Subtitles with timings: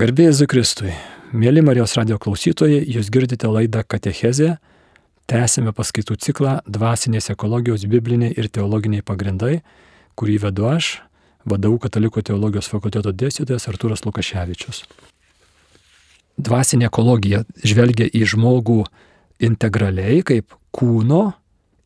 [0.00, 0.94] Garbėjai Zikristui,
[1.36, 4.54] mėly Marijos radio klausytojai, jūs girdite laidą Katechezė,
[5.28, 9.58] tęsime paskaitų ciklą Dvasinės ekologijos bibliniai ir teologiniai pagrindai,
[10.16, 10.88] kurį vedu aš,
[11.44, 14.86] vadovau Katalikų teologijos fakulteto dėstytojas Arturas Lukaševičius.
[16.40, 18.78] Dvasinė ekologija žvelgia į žmogų
[19.50, 21.34] integraliai kaip kūno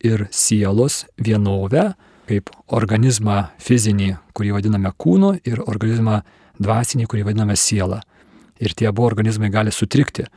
[0.07, 1.89] ir sielos vienovę,
[2.31, 6.21] kaip organizmą fizinį, kurį vadiname kūnu, ir organizmą
[6.61, 8.01] dvasinį, kurį vadiname siela.
[8.59, 10.27] Ir tie abu organizmai gali sutrikti.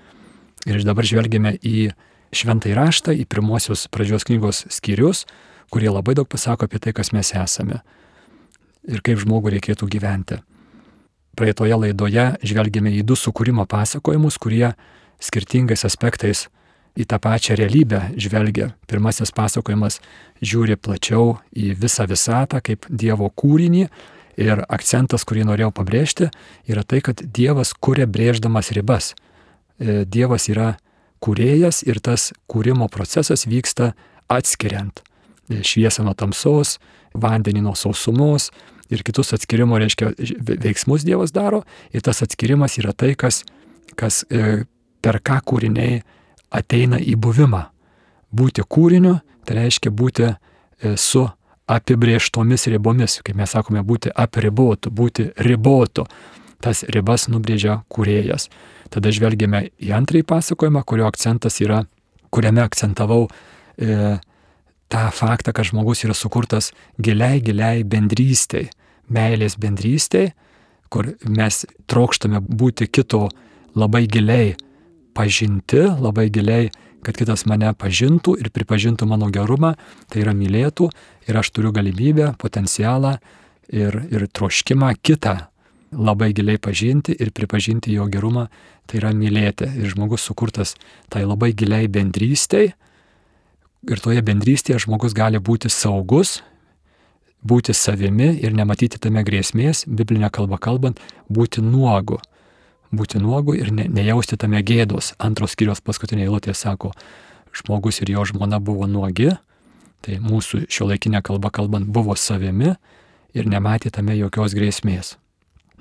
[0.67, 1.91] Ir dabar žvelgime į
[2.35, 5.25] šventąjį raštą, į pirmosios pradžios knygos skyrius,
[5.73, 7.83] kurie labai daug pasako apie tai, kas mes esame
[8.89, 10.41] ir kaip žmogų reikėtų gyventi.
[11.39, 14.73] Praeitoje laidoje žvelgėme į du sukūrimo pasakojimus, kurie
[15.23, 16.47] skirtingais aspektais
[16.99, 18.73] į tą pačią realybę žvelgia.
[18.91, 20.01] Pirmasis pasakojimas
[20.43, 23.87] žiūri plačiau į visą visatą kaip Dievo kūrinį
[24.39, 26.31] ir akcentas, kurį norėjau pabrėžti,
[26.71, 29.13] yra tai, kad Dievas kuria brėždamas ribas.
[29.79, 30.77] E, Dievas yra
[31.25, 33.93] kūrėjas ir tas kūrimo procesas vyksta
[34.31, 36.77] atskiriant e, šviesą nuo tamsos,
[37.19, 38.53] vandenį nuo sausumos
[38.93, 40.13] ir kitus atskirimo, reiškia,
[40.63, 43.43] veiksmus Dievas daro ir tas atskirimas yra tai, kas,
[43.99, 44.63] kas e,
[45.03, 46.03] per ką kūriniai
[46.55, 47.67] ateina į buvimą.
[48.35, 50.31] Būti kūriniu, tai reiškia būti
[51.01, 51.25] su
[51.69, 56.07] apibrieštomis ribomis, kaip mes sakome, būti apribotu, būti ribotu.
[56.65, 58.49] Tas ribas nubrėžia kūrėjas.
[58.91, 61.85] Tada žvelgėme į antrąjį pasakojimą, kurio akcentas yra,
[62.35, 64.17] kuriame akcentavau e,
[64.91, 68.71] tą faktą, kad žmogus yra sukurtas giliai, giliai bendrystėj,
[69.13, 70.33] meilės bendrystėj,
[70.89, 73.29] kur mes trokštame būti kito
[73.79, 74.57] labai giliai
[75.15, 76.73] pažinti, labai giliai,
[77.05, 79.75] kad kitas mane pažintų ir pripažintų mano gerumą,
[80.11, 80.89] tai yra mylėtų
[81.29, 83.17] ir aš turiu galimybę, potencialą
[83.69, 85.37] ir, ir troškimą kitą
[85.93, 88.49] labai giliai pažinti ir pripažinti jo gerumą,
[88.87, 89.69] tai yra mylėti.
[89.79, 90.75] Ir žmogus sukurtas
[91.13, 92.73] tai labai giliai bendrystėj.
[93.89, 96.43] Ir toje bendrystėje žmogus gali būti saugus,
[97.47, 100.99] būti savimi ir nematyti tame grėsmės, biblinė kalba kalbant,
[101.31, 102.19] būti nuogu
[102.95, 105.13] būti nuogu ir ne, nejausti tame gėdos.
[105.19, 106.93] Antros skyrios paskutinė eilutė sako,
[107.57, 109.33] žmogus ir jo žmona buvo nuogi,
[110.05, 112.75] tai mūsų šio laikinė kalba kalbant buvo savimi
[113.35, 115.17] ir nematė tame jokios grėsmės.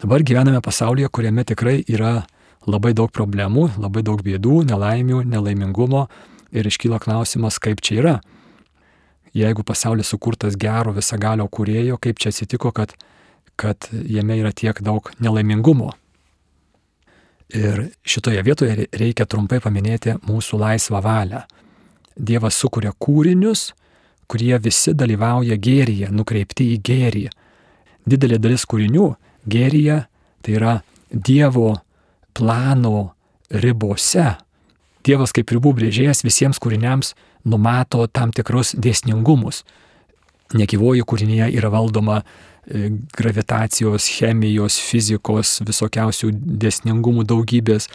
[0.01, 2.27] Dabar gyvename pasaulyje, kuriame tikrai yra
[2.67, 6.07] labai daug problemų, labai daug bėdų, nelaimių, nelaimingumo
[6.51, 8.15] ir iškyla klausimas, kaip čia yra.
[9.37, 12.93] Jeigu pasaulis sukurtas gero visagalio kūrėjo, kaip čia atsitiko, kad,
[13.59, 15.93] kad jame yra tiek daug nelaimingumo.
[17.55, 21.45] Ir šitoje vietoje reikia trumpai paminėti mūsų laisvą valią.
[22.17, 23.71] Dievas sukuria kūrinius,
[24.27, 27.25] kurie visi dalyvauja gėryje, nukreipti į gėrį.
[28.07, 29.07] Didelė dalis kūrinių
[29.47, 30.01] gėryje
[30.43, 31.77] tai yra Dievo
[32.35, 33.13] plano
[33.49, 34.33] ribose.
[35.07, 37.13] Dievas kaip ribų brėžėjas visiems kūriniams
[37.47, 39.63] numato tam tikrus dėsningumus.
[40.51, 42.21] Negyvoji kūrinyje yra valdoma
[42.67, 47.87] gravitacijos, chemijos, fizikos, visokiausių dėsningumų daugybės.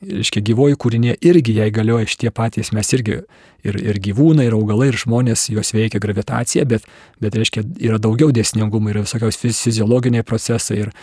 [0.00, 3.18] Iškia gyvoji kūrinė irgi jai galioja šitie patys, mes irgi
[3.66, 6.86] ir, ir gyvūnai, ir augalai, ir žmonės, juos veikia gravitacija, bet,
[7.20, 10.94] bet reiškia, yra daugiau dėsningumų, yra visokiaus fiziologiniai procesai, ir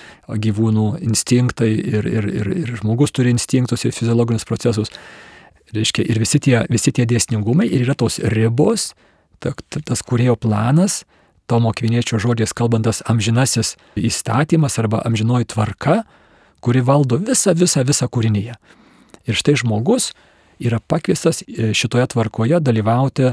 [0.48, 4.90] gyvūnų instinktai, ir, ir, ir, ir žmogus turi instinktus ir fiziologinius procesus.
[5.76, 8.94] Reiškia, ir visi tie, visi tie dėsningumai, ir yra tos ribos,
[9.44, 11.04] ta, ta, tas kurėjo planas,
[11.48, 16.02] Tomo Kviniečio žodžiais kalbantas amžinasis įstatymas arba amžinoji tvarka,
[16.60, 18.58] kuri valdo visą, visą, visą kūrinyje.
[19.28, 20.12] Ir štai žmogus
[20.60, 23.32] yra pakviestas e, šitoje tvarkoje dalyvauti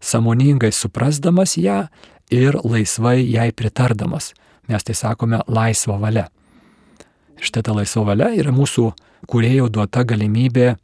[0.00, 1.88] samoningai suprasdamas ją
[2.30, 4.30] ir laisvai jai pritardamas.
[4.70, 6.28] Mes tai sakome laisva valia.
[7.42, 8.92] Štai ta laisva valia yra mūsų
[9.26, 10.76] kuriejų duota galimybė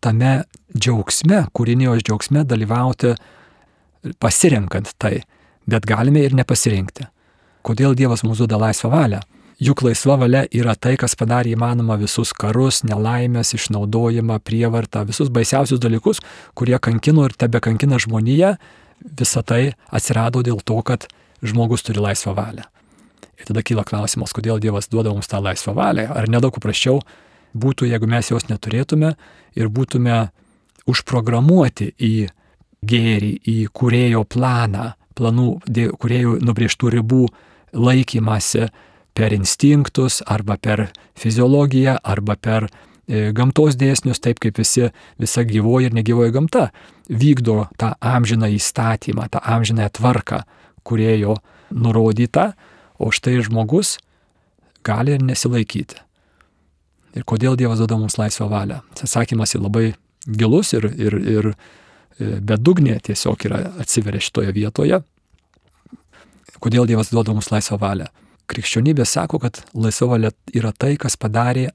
[0.00, 3.16] tame džiaugsme, kūrinijos džiaugsme dalyvauti
[4.22, 5.18] pasirenkant tai
[5.66, 7.08] bet galime ir nepasirinkti.
[7.66, 9.20] Kodėl Dievas mums duoda laisvą valią?
[9.56, 15.80] Juk laisva valia yra tai, kas padarė įmanoma visus karus, nelaimės, išnaudojimą, prievartą, visus baisiausius
[15.80, 16.20] dalykus,
[16.54, 18.52] kurie kankino ir tebe kankina žmoniją,
[19.00, 21.08] visa tai atsirado dėl to, kad
[21.40, 22.66] žmogus turi laisvą valią.
[23.40, 26.10] Ir tada kyla klausimas, kodėl Dievas duoda mums tą laisvą valią.
[26.12, 27.00] Ar nedaug paprasčiau
[27.56, 29.14] būtų, jeigu mes jos neturėtume
[29.56, 30.20] ir būtume
[30.84, 32.14] užprogramuoti į
[32.86, 35.48] gėrį, į kurėjo planą, planų,
[36.00, 37.26] kuriejų nubrėžtų ribų
[37.76, 38.68] laikymasi
[39.16, 44.90] per instinktus arba per fiziologiją arba per e, gamtos dėsnius, taip kaip visi,
[45.20, 46.68] visa gyvoji ir negyvoji gamta
[47.08, 50.42] vykdo tą amžiną įstatymą, tą amžiną tvarką,
[50.86, 51.38] kuriejo
[51.70, 52.52] nurodyta,
[52.98, 53.96] o štai žmogus
[54.86, 56.02] gali ir nesilaikyti.
[57.16, 58.82] Ir kodėl Dievas duoda mums laisvą valią?
[59.00, 59.86] Atsakymas yra labai
[60.26, 61.50] gilus ir, ir, ir
[62.18, 65.00] bedugnė tiesiog yra atsiveria šitoje vietoje.
[66.62, 68.08] Kodėl Dievas duoda mums laisvą valią?
[68.48, 71.68] Krikščionybė sako, kad laisva valia yra tai, kas padarė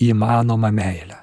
[0.00, 1.18] įmanomą meilę.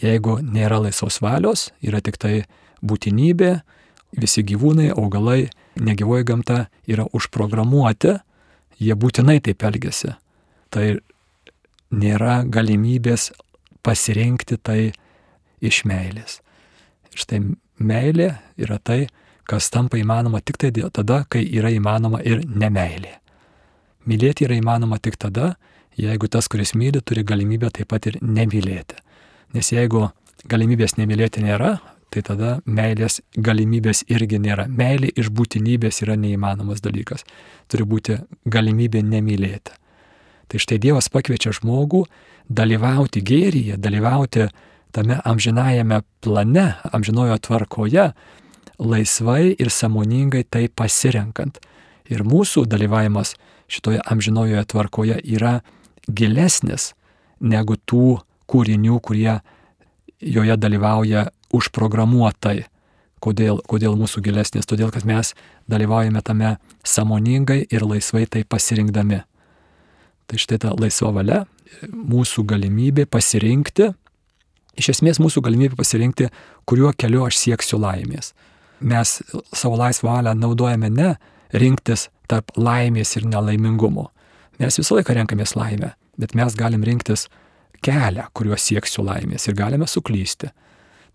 [0.00, 2.42] Jeigu nėra laisvos valios, yra tik tai
[2.84, 3.52] būtinybė,
[4.16, 5.46] visi gyvūnai, augalai,
[5.80, 8.16] negyvoji gamta yra užprogramuoti,
[8.80, 10.12] jie būtinai taip elgesi.
[10.72, 10.86] Tai
[11.92, 13.30] nėra galimybės
[13.86, 14.80] pasirinkti tai
[15.64, 16.40] iš meilės.
[17.12, 17.40] Ir štai
[17.78, 19.06] meilė yra tai,
[19.46, 23.16] kas tampa įmanoma tik tai tada, kai yra įmanoma ir nemailė.
[24.06, 25.56] Mylėti yra įmanoma tik tada,
[25.98, 28.98] jeigu tas, kuris myli, turi galimybę taip pat ir nemylėti.
[29.54, 30.08] Nes jeigu
[30.46, 31.76] galimybės nemylėti nėra,
[32.10, 34.66] tai tada meilės galimybės irgi nėra.
[34.68, 37.26] Meilė iš būtinybės yra neįmanomas dalykas.
[37.68, 39.74] Turi būti galimybė nemylėti.
[40.46, 42.04] Tai štai Dievas pakviečia žmogų
[42.48, 44.46] dalyvauti gėryje, dalyvauti
[44.96, 48.10] tame amžinajame plane, amžinojo tvarkoje,
[48.78, 51.60] laisvai ir samoningai tai pasirenkant.
[52.08, 53.34] Ir mūsų dalyvavimas
[53.68, 55.58] šitoje amžinojoje tvarkoje yra
[56.06, 56.94] gilesnis
[57.40, 59.40] negu tų kūrinių, kurie
[60.20, 62.64] joje dalyvauja užprogramuotai.
[63.20, 64.68] Kodėl, kodėl mūsų gilesnis?
[64.68, 65.32] Todėl, kad mes
[65.72, 66.56] dalyvaujame tame
[66.86, 69.22] samoningai ir laisvai tai pasirinkdami.
[70.26, 71.44] Tai štai ta laisva valia,
[71.90, 73.90] mūsų galimybė pasirinkti,
[74.76, 76.28] iš esmės mūsų galimybė pasirinkti,
[76.68, 78.32] kuriuo keliu aš sieksiu laimės.
[78.80, 79.18] Mes
[79.56, 81.14] savo laisvą valią naudojame ne
[81.56, 84.10] rinktis tarp laimės ir nelaimingumo.
[84.60, 87.26] Mes visą laiką renkamės laimę, bet mes galim rinktis
[87.84, 90.50] kelią, kuriuo sieksiu laimės ir galime suklysti.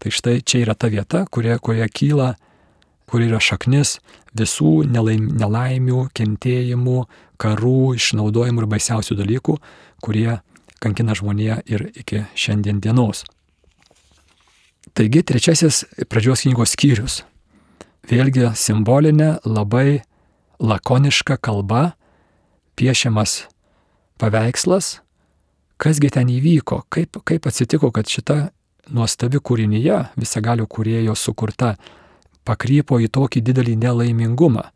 [0.02, 2.30] Tai štai čia yra ta vieta, kurioje, kurioje kyla,
[3.10, 4.00] kur yra šaknis
[4.38, 7.04] visų nelaim, nelaimių, kentėjimų,
[7.42, 9.58] karų, išnaudojimų ir baisiausių dalykų,
[10.02, 10.40] kurie
[10.82, 13.26] kankina žmoniją ir iki šiandien dienos.
[14.94, 17.22] Taigi trečiasis pradžios knygos skyrius.
[18.10, 20.02] Vėlgi simbolinė, labai
[20.60, 21.94] lakoniška kalba,
[22.76, 23.46] piešiamas
[24.20, 25.00] paveikslas,
[25.82, 28.52] kasgi ten įvyko, kaip, kaip atsitiko, kad šita
[28.92, 31.76] nuostabi kūrinyje, visagalio kūrėjo sukurta,
[32.44, 34.68] pakrypo į tokį didelį nelaimingumą.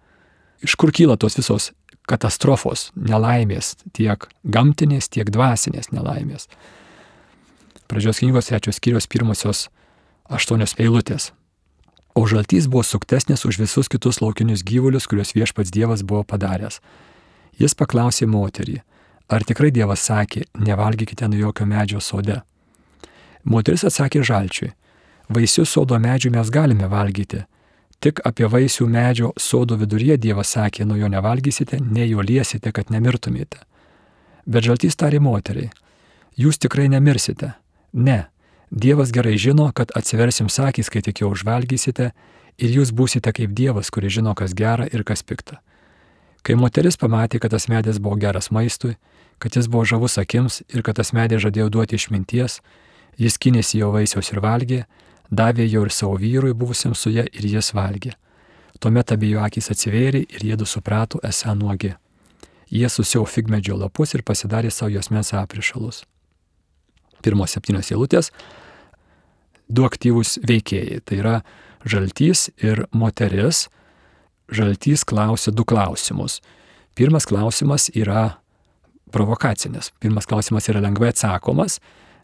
[0.63, 1.73] Iš kur kyla tos visos
[2.07, 6.47] katastrofos, nelaimės, tiek gamtinės, tiek dvasinės nelaimės.
[7.89, 9.68] Pradžios knygos trečios skyrios pirmosios
[10.30, 11.31] aštuonios eilutės.
[12.16, 16.80] O žaltys buvo suktesnis už visus kitus laukinius gyvulius, kuriuos viešpats Dievas buvo padaręs.
[17.60, 18.80] Jis paklausė moterį,
[19.27, 22.42] ar tikrai Dievas sakė, nevalgykite nuo jokio medžio sode.
[23.44, 24.72] Moteris atsakė žalčiui,
[25.30, 27.44] vaisius sodo medžių mes galime valgyti,
[28.04, 32.92] Tik apie vaisių medžio sodo viduryje Dievas sakė, nuo jo nevalgysite, nei jo liesite, kad
[32.94, 33.62] nemirtumėte.
[34.45, 35.71] Bet žaltys tarė moteriai,
[36.38, 37.54] jūs tikrai nemirsite.
[37.94, 38.25] Ne,
[38.71, 42.12] Dievas gerai žino, kad atsiversim sakys, kai tik jo užvalgysite,
[42.57, 45.62] ir jūs būsite kaip Dievas, kuris žino, kas gera ir kas pikta.
[46.45, 48.95] Kai moteris pamatė, kad tas medis buvo geras maistui,
[49.41, 52.59] kad jis buvo žavus akims ir kad tas medis žadėjo duoti išminties,
[53.17, 54.83] jis kynėsi jo vaisiaus ir valgė,
[55.31, 58.13] davė jau ir savo vyrui buvusiam su ja ir jis valgė.
[58.79, 61.95] Tuomet abiejų akis atsivėrė ir jėdu suprato esą nuogi.
[62.69, 66.03] Jie susiau figmedžio lapus ir pasidarė savo josmens aprišalus.
[67.25, 68.31] Pirmos septynios eilutės-
[69.76, 71.02] du aktyvūs veikėjai.
[71.06, 71.35] Tai yra
[71.85, 73.68] žaltys ir moteris.
[74.52, 76.40] Žaltys klausė du klausimus.
[76.95, 78.38] Pirmas klausimas yra
[79.11, 79.92] provokacinis.
[79.99, 81.80] Pirmas klausimas yra lengvai atsakomas,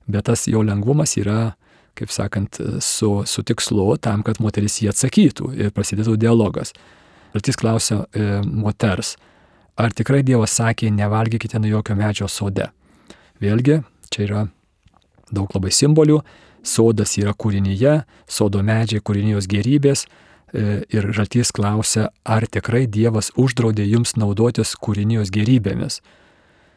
[0.08, 1.56] bet tas jo lengvumas yra
[1.98, 6.74] kaip sakant, su, su tikslu tam, kad moteris jį atsakytų ir prasidėtų dialogas.
[7.36, 9.16] Jis klausia e, moters,
[9.80, 12.68] ar tikrai Dievas sakė, nevalgykite nuo jokio medžio sode.
[13.44, 14.42] Vėlgi, čia yra
[15.32, 16.22] daug labai simbolių.
[16.64, 20.06] Sodas yra kūrinyje, sodo medžiai kūrinijos gerybės.
[20.52, 26.02] E, ir žaltys klausia, ar tikrai Dievas uždraudė jums naudotis kūrinijos gerybėmis.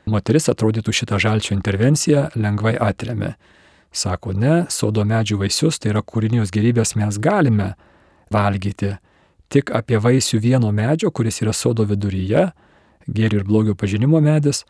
[0.06, 3.34] Moteris atrodytų šitą žalčio intervenciją lengvai atremė.
[3.94, 7.74] Sako, ne, sodo medžių vaisius, tai yra kūrinijos gerybės mes galime
[8.34, 8.96] valgyti.
[9.52, 12.48] Tik apie vaisių vieno medžio, kuris yra sodo viduryje,
[13.06, 14.64] gėrio ir blogio pažinimo medis,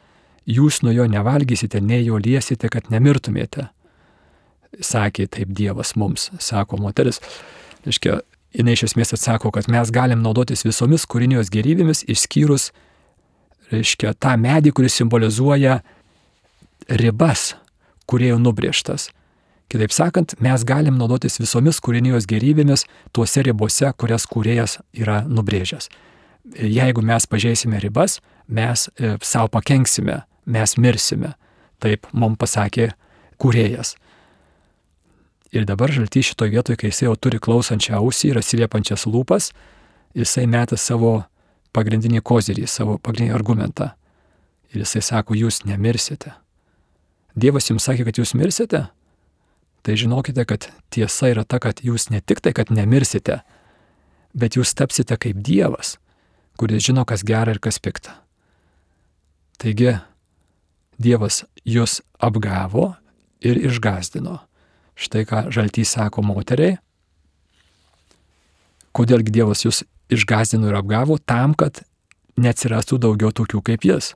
[0.46, 3.68] jūs nuo jo nevalgysite, nei jo liesite, kad nemirtumėte.
[4.74, 7.20] Sakė taip Dievas mums, sako moteris.
[7.86, 8.20] Reiškia,
[8.56, 12.70] jinai iš esmės atsako, kad mes galim naudotis visomis kūrinijos gerybėmis, išskyrus,
[13.72, 15.80] reiškia, tą medį, kuris simbolizuoja
[16.88, 17.52] ribas,
[18.10, 19.10] kuriejų nubrėžtas.
[19.72, 22.84] Kitaip sakant, mes galim naudotis visomis kūrinijos gerybėmis
[23.16, 25.88] tuose ribose, kurias kūrėjas yra nubrėžęs.
[26.60, 31.34] Jeigu mes pažeisime ribas, mes e, savo pakenksime, mes mirsime.
[31.82, 32.92] Taip mums pasakė
[33.40, 33.94] kūrėjas.
[35.54, 39.52] Ir dabar žaltys šitoje vietoje, kai jisai jau turi klausančią ausį ir atsiliepančias lūpas,
[40.18, 41.20] jisai meta savo
[41.74, 43.92] pagrindinį kozirį, savo pagrindinį argumentą.
[44.74, 46.32] Ir jisai sako, jūs nemirsite.
[47.38, 48.80] Dievas jums sakė, kad jūs mirsite,
[49.86, 53.40] tai žinokite, kad tiesa yra ta, kad jūs ne tik tai, kad nemirsite,
[54.34, 55.96] bet jūs tapsite kaip Dievas,
[56.58, 58.14] kuris žino, kas gera ir kas pikta.
[59.62, 59.94] Taigi,
[60.98, 62.92] Dievas jūs apgavo
[63.44, 64.38] ir išgazdino.
[64.94, 66.78] Štai ką žaltys sako moteriai.
[68.94, 69.82] Kodėlgi Dievas jūs
[70.14, 71.18] išgazdino ir apgavo?
[71.18, 71.82] Tam, kad
[72.38, 74.12] neatsirastų daugiau tokių kaip jis.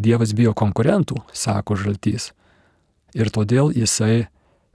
[0.00, 2.32] Dievas bijo konkurentų, sako žaltys.
[3.14, 4.26] Ir todėl jisai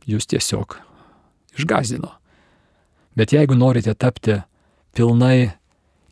[0.07, 0.77] jūs tiesiog
[1.57, 2.11] išgazdino.
[3.15, 4.41] Bet jeigu norite tapti
[4.95, 5.55] pilnai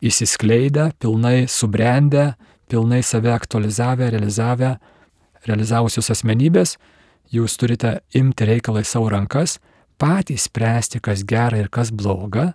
[0.04, 2.34] įsiskleidę, pilnai subrendę,
[2.68, 4.76] pilnai save aktualizavę, realizavę,
[5.48, 6.76] realizavusius asmenybės,
[7.34, 9.58] jūs turite imti reikalą į savo rankas,
[10.00, 12.52] patys spręsti, kas gera ir kas bloga,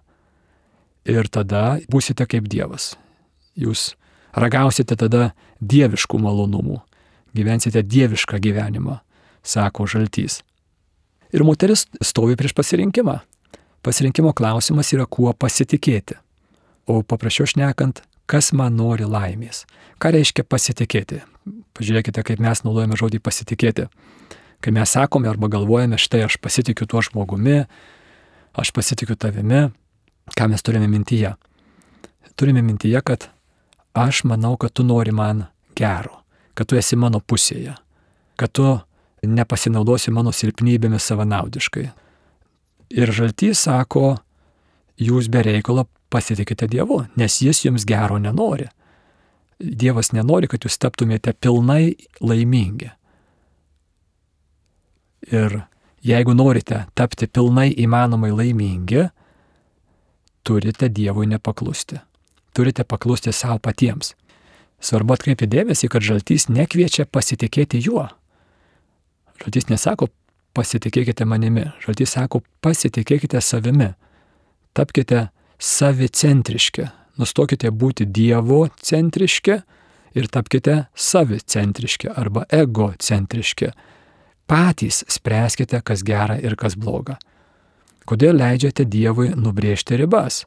[1.08, 2.93] ir tada būsite kaip Dievas.
[3.60, 3.93] Jūs
[4.36, 6.79] ragausite tada dieviškų malonumų,
[7.36, 9.00] gyvensite dievišką gyvenimą,
[9.43, 10.41] sako žaltys.
[11.34, 13.19] Ir moteris stovi prieš pasirinkimą.
[13.86, 16.17] Pasirinkimo klausimas yra, kuo pasitikėti.
[16.89, 19.65] O paprašiau šnekant, kas man nori laimės.
[20.00, 21.24] Ką reiškia pasitikėti?
[21.77, 23.88] Pažiūrėkite, kaip mes naudojame žodį pasitikėti.
[24.59, 27.63] Kai mes sakome arba galvojame, štai aš pasitikiu tuo žmogumi,
[28.59, 29.69] aš pasitikiu tavimi,
[30.36, 31.33] ką mes turime mintyje?
[32.39, 33.29] Turime mintyje, kad
[33.98, 35.48] aš manau, kad tu nori man
[35.79, 36.21] gero,
[36.53, 37.74] kad tu esi mano pusėje,
[38.39, 38.67] kad tu
[39.24, 41.88] nepasinaudosi mano silpnybėmis savanaudiškai.
[43.00, 44.19] Ir žaltys sako,
[45.00, 48.68] jūs be reikalo pasitikite Dievu, nes Jis jums gero nenori.
[49.60, 52.92] Dievas nenori, kad jūs taptumėte pilnai laimingi.
[55.30, 55.62] Ir
[56.06, 59.10] jeigu norite tapti pilnai įmanomai laimingi,
[60.48, 62.00] turite Dievui nepaklusti.
[62.56, 64.16] Turite paklusti savo patiems.
[64.80, 68.08] Svarbu atkreipti dėmesį, kad žaltys nekviečia pasitikėti juo.
[69.44, 70.08] Žaltys nesako
[70.56, 73.92] pasitikėkite manimi, žaltys sako pasitikėkite savimi,
[74.74, 75.28] tapkite
[75.60, 76.88] savicentriški,
[77.20, 79.60] nustokite būti Dievo centriški
[80.16, 83.74] ir tapkite savicentriški arba egocentriški.
[84.50, 87.20] Patys spręskite, kas gera ir kas bloga.
[88.10, 90.42] Kodėl leidžiate Dievui nubrėžti ribas?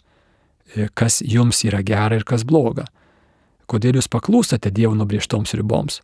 [0.99, 2.88] Kas jums yra gera ir kas bloga?
[3.71, 6.00] Kodėl jūs paklūstate Dievo nubrėžtoms riboms?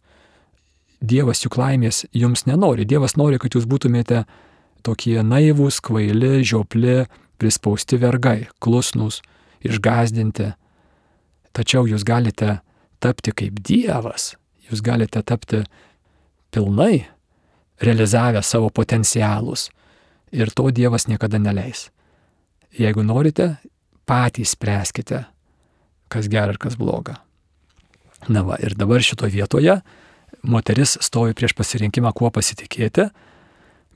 [1.01, 2.87] Dievas juk laimės jums nenori.
[2.87, 4.25] Dievas nori, kad jūs būtumėte
[4.87, 7.05] tokie naivūs, kvaili, žiopli,
[7.39, 9.21] prispausti vergai, klusnus,
[9.65, 10.53] išgazdinti.
[11.57, 12.59] Tačiau jūs galite
[13.03, 14.35] tapti kaip Dievas,
[14.69, 15.63] jūs galite tapti
[16.55, 17.07] pilnai
[17.83, 19.69] realizavę savo potencialus.
[20.33, 21.89] Ir to Dievas niekada neleis.
[22.79, 23.57] Jeigu norite,
[24.07, 25.25] patys spręskite,
[26.13, 27.17] kas gera ir kas bloga.
[28.29, 29.79] Na va, ir dabar šitoje vietoje
[30.43, 33.09] moteris stovi prieš pasirinkimą, kuo pasitikėti,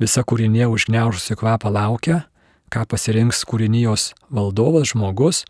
[0.01, 2.23] visa kūrinė užgneužusi kvapą laukia,
[2.73, 5.43] ką pasirinks kūrinijos valdovas žmogus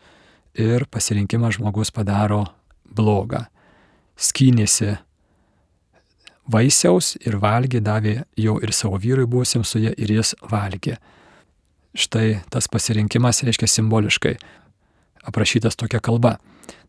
[0.58, 2.44] ir pasirinkimą žmogus padaro
[2.90, 3.46] blogą.
[4.18, 4.96] Skynėsi
[6.50, 10.98] vaisiaus ir valgė, davė jo ir savo vyrui buvusiam su jie ir jis valgė.
[11.94, 14.36] Štai tas pasirinkimas reiškia simboliškai
[15.28, 16.38] aprašytas tokia kalba.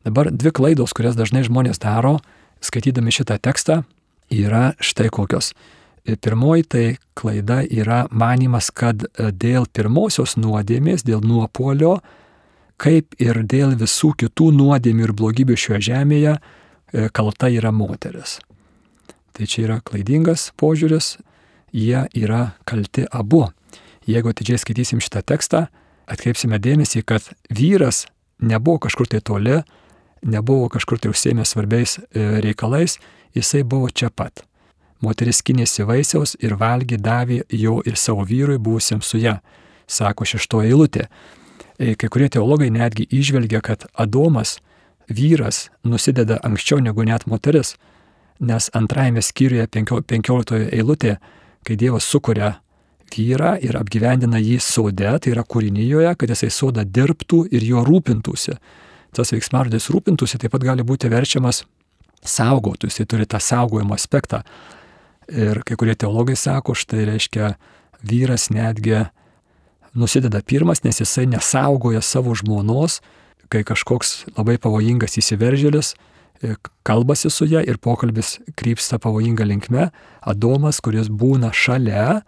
[0.04, 2.18] Dabar dvi klaidos, kurias dažnai žmonės daro,
[2.64, 3.84] skaitydami šitą tekstą,
[4.32, 5.54] yra štai kokios.
[6.04, 12.02] Pirmoji tai klaida yra manimas, kad e, dėl pirmosios nuodėmės, dėl nuopolio,
[12.76, 18.42] kaip ir dėl visų kitų nuodėmių ir blogybių šioje žemėje, e, kalta yra moteris.
[19.32, 21.16] Tai čia yra klaidingas požiūris,
[21.72, 23.48] jie yra kalti abu.
[24.04, 25.68] Jeigu atidžiai skaitysim šitą tekstą,
[26.12, 28.04] atkreipsime dėmesį, kad vyras
[28.44, 29.62] nebuvo kažkur tai toli,
[30.22, 33.00] nebuvo kažkur tai užsėmęs svarbiais e, reikalais,
[33.32, 34.44] jisai buvo čia pat.
[35.04, 39.38] Moteris skinėsi vaisiaus ir valgy davė jo ir savo vyrui buvusiam su ją,
[39.88, 41.08] sako šeštoji eilutė.
[41.80, 44.60] E, kai kurie teologai netgi išvelgia, kad Adomas,
[45.10, 47.76] vyras, nusideda anksčiau negu net moteris,
[48.40, 51.18] nes antrajame skyriuje 15 eilutė,
[51.64, 52.56] kai Dievas sukuria
[53.14, 58.58] vyrą ir apgyvendina jį sode, tai yra kūrinyjoje, kad jisai sodą dirbtų ir juo rūpintųsi
[59.14, 61.64] tas veiksmardis rūpintųsi taip pat gali būti verčiamas
[62.24, 64.42] saugotų, jisai turi tą saugojimo aspektą.
[65.32, 67.54] Ir kai kurie teologai sako, štai reiškia,
[68.04, 69.06] vyras netgi
[69.94, 73.00] nusideda pirmas, nes jisai nesaugoja savo žmonos,
[73.54, 76.56] kai kažkoks labai pavojingas įsiveržėlis e,
[76.88, 79.92] kalbasi su ją ir pokalbis krypsta pavojinga linkme.
[80.26, 82.24] Adomas, kuris būna šalia,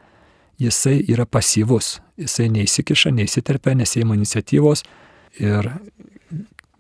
[0.62, 4.86] jisai yra pasyvus, jisai neįsikiša, neįsiterpia, nesėima iniciatyvos
[5.42, 5.72] ir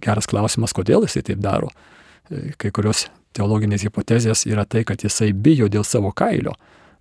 [0.06, 1.74] geras klausimas, kodėl jisai taip daro.
[2.30, 6.56] E, kai kurios teologinės hipotezės yra tai, kad jisai bijo dėl savo kailio,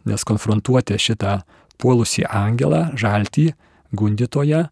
[0.09, 1.41] nes konfrontuoti šitą
[1.81, 3.53] puolusį angelą, žaltį,
[3.95, 4.67] gundytoją,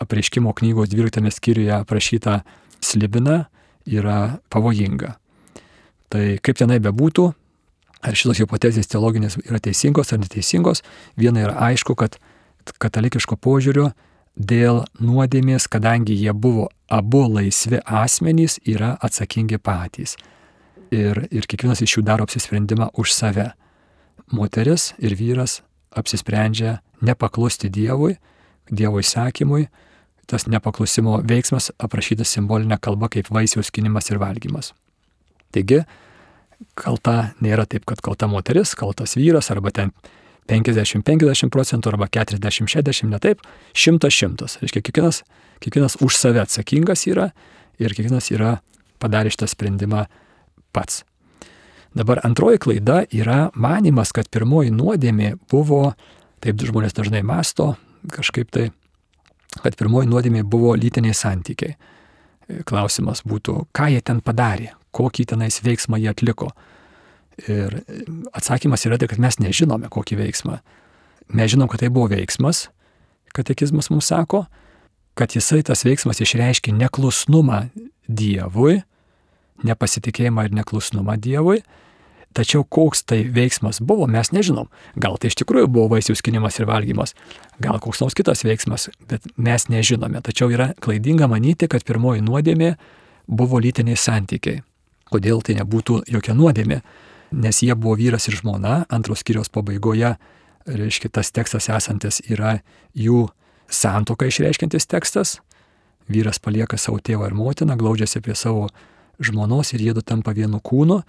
[0.00, 2.40] apreiškimo knygos 12 skyriuje aprašytą
[2.80, 3.44] slibiną
[3.86, 5.16] yra pavojinga.
[6.10, 7.26] Tai kaip tenai bebūtų,
[8.00, 10.82] ar šitos hipotezės teologinės yra teisingos ar neteisingos,
[11.20, 12.16] viena yra aišku, kad
[12.80, 13.90] katalikiško požiūrio
[14.36, 20.16] dėl nuodėmės, kadangi jie buvo abu laisvi asmenys, yra atsakingi patys.
[20.90, 23.52] Ir, ir kiekvienas iš jų daro apsisprendimą už save.
[24.34, 25.60] Moteris ir vyras
[25.94, 28.16] apsisprendžia nepaklusti Dievui,
[28.70, 29.68] Dievo įsakymui,
[30.30, 34.70] tas nepaklusimo veiksmas aprašytas simbolinė kalba kaip vaisiaus skinimas ir valgymas.
[35.50, 35.80] Taigi,
[36.78, 39.90] kalta nėra taip, kad kalta moteris, kaltas vyras arba ten
[40.50, 43.42] 50-50 procentų arba 40-60, ne taip,
[43.74, 44.58] 100-100.
[44.62, 45.22] Reiškia, kiekvienas,
[45.62, 47.30] kiekvienas už save atsakingas yra
[47.82, 48.58] ir kiekvienas yra
[49.02, 50.06] padarė šitą sprendimą
[50.72, 51.04] pats.
[51.94, 55.94] Dabar antroji klaida yra manimas, kad pirmoji nuodėmė buvo,
[56.42, 57.72] taip žmonės dažnai masto,
[58.14, 58.68] kažkaip tai,
[59.58, 61.74] kad pirmoji nuodėmė buvo lytiniai santykiai.
[62.66, 66.50] Klausimas būtų, ką jie ten padarė, kokį tenais veiksmą jie atliko.
[67.50, 67.80] Ir
[68.36, 70.60] atsakymas yra tai, kad mes nežinome, kokį veiksmą.
[71.34, 72.68] Mes žinom, kad tai buvo veiksmas,
[73.34, 74.44] katekizmas mums sako,
[75.18, 77.64] kad jisai tas veiksmas išreiškia neklusnumą
[78.10, 78.80] Dievui,
[79.66, 81.60] nepasitikėjimą ir neklusnumą Dievui.
[82.30, 84.68] Tačiau koks tai veiksmas buvo, mes nežinom.
[85.02, 87.16] Gal tai iš tikrųjų buvo vaisių skinimas ir valgymas,
[87.58, 90.22] gal koks nors kitas veiksmas, bet mes nežinome.
[90.22, 92.76] Tačiau yra klaidinga manyti, kad pirmoji nuodėmė
[93.26, 94.62] buvo lytiniai santykiai.
[95.10, 96.78] Kodėl tai nebūtų jokia nuodėmė?
[97.34, 100.14] Nes jie buvo vyras ir žmona, antros kiriaus pabaigoje,
[100.70, 102.60] reiškia, tas tekstas esantis yra
[102.94, 103.26] jų
[103.70, 105.38] santoką išreiškintis tekstas.
[106.10, 108.68] Vyras palieka savo tėvą ir motiną, glaudžiasi prie savo
[109.20, 111.00] žmonos ir jėdu tampa vienu kūnu.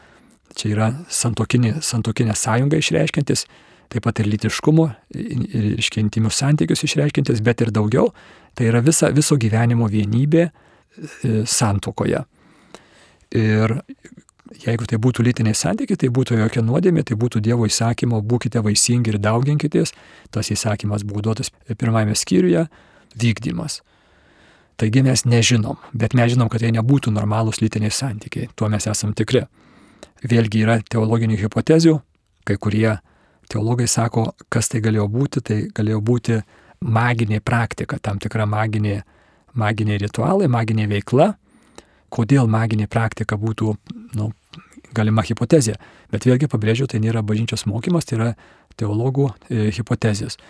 [0.58, 3.46] Čia yra santokinė, santokinė sąjunga išreiškintis,
[3.92, 8.12] taip pat ir litiškumo, ir iškentimių santykius išreiškintis, bet ir daugiau.
[8.56, 10.52] Tai yra visa, viso gyvenimo vienybė e,
[11.48, 12.26] santokoje.
[13.32, 13.78] Ir
[14.66, 19.14] jeigu tai būtų lytiniai santykiai, tai būtų jokia nuodėmė, tai būtų Dievo įsakymo, būkite vaisingi
[19.14, 19.96] ir dauginkitės.
[20.36, 22.68] Tas įsakymas buvo duotas pirmajame skyriuje-
[23.24, 23.82] vykdymas.
[24.82, 29.12] Taigi mes nežinom, bet mes žinom, kad tai nebūtų normalūs lytiniai santykiai, tuo mes esam
[29.14, 29.44] tikri.
[30.26, 31.94] Vėlgi yra teologinių hipotezių,
[32.50, 32.96] kai kurie
[33.54, 36.40] teologai sako, kas tai galėjo būti, tai galėjo būti
[36.82, 39.04] maginė praktika, tam tikra maginė,
[39.54, 41.30] maginiai ritualai, maginė veikla.
[42.10, 43.78] Kodėl maginė praktika būtų
[44.18, 44.32] nu,
[44.98, 45.78] galima hipotezė,
[46.10, 48.34] bet vėlgi pabrėžiu, tai nėra bažnyčios mokymas, tai yra
[48.82, 50.42] teologų e, hipotezės.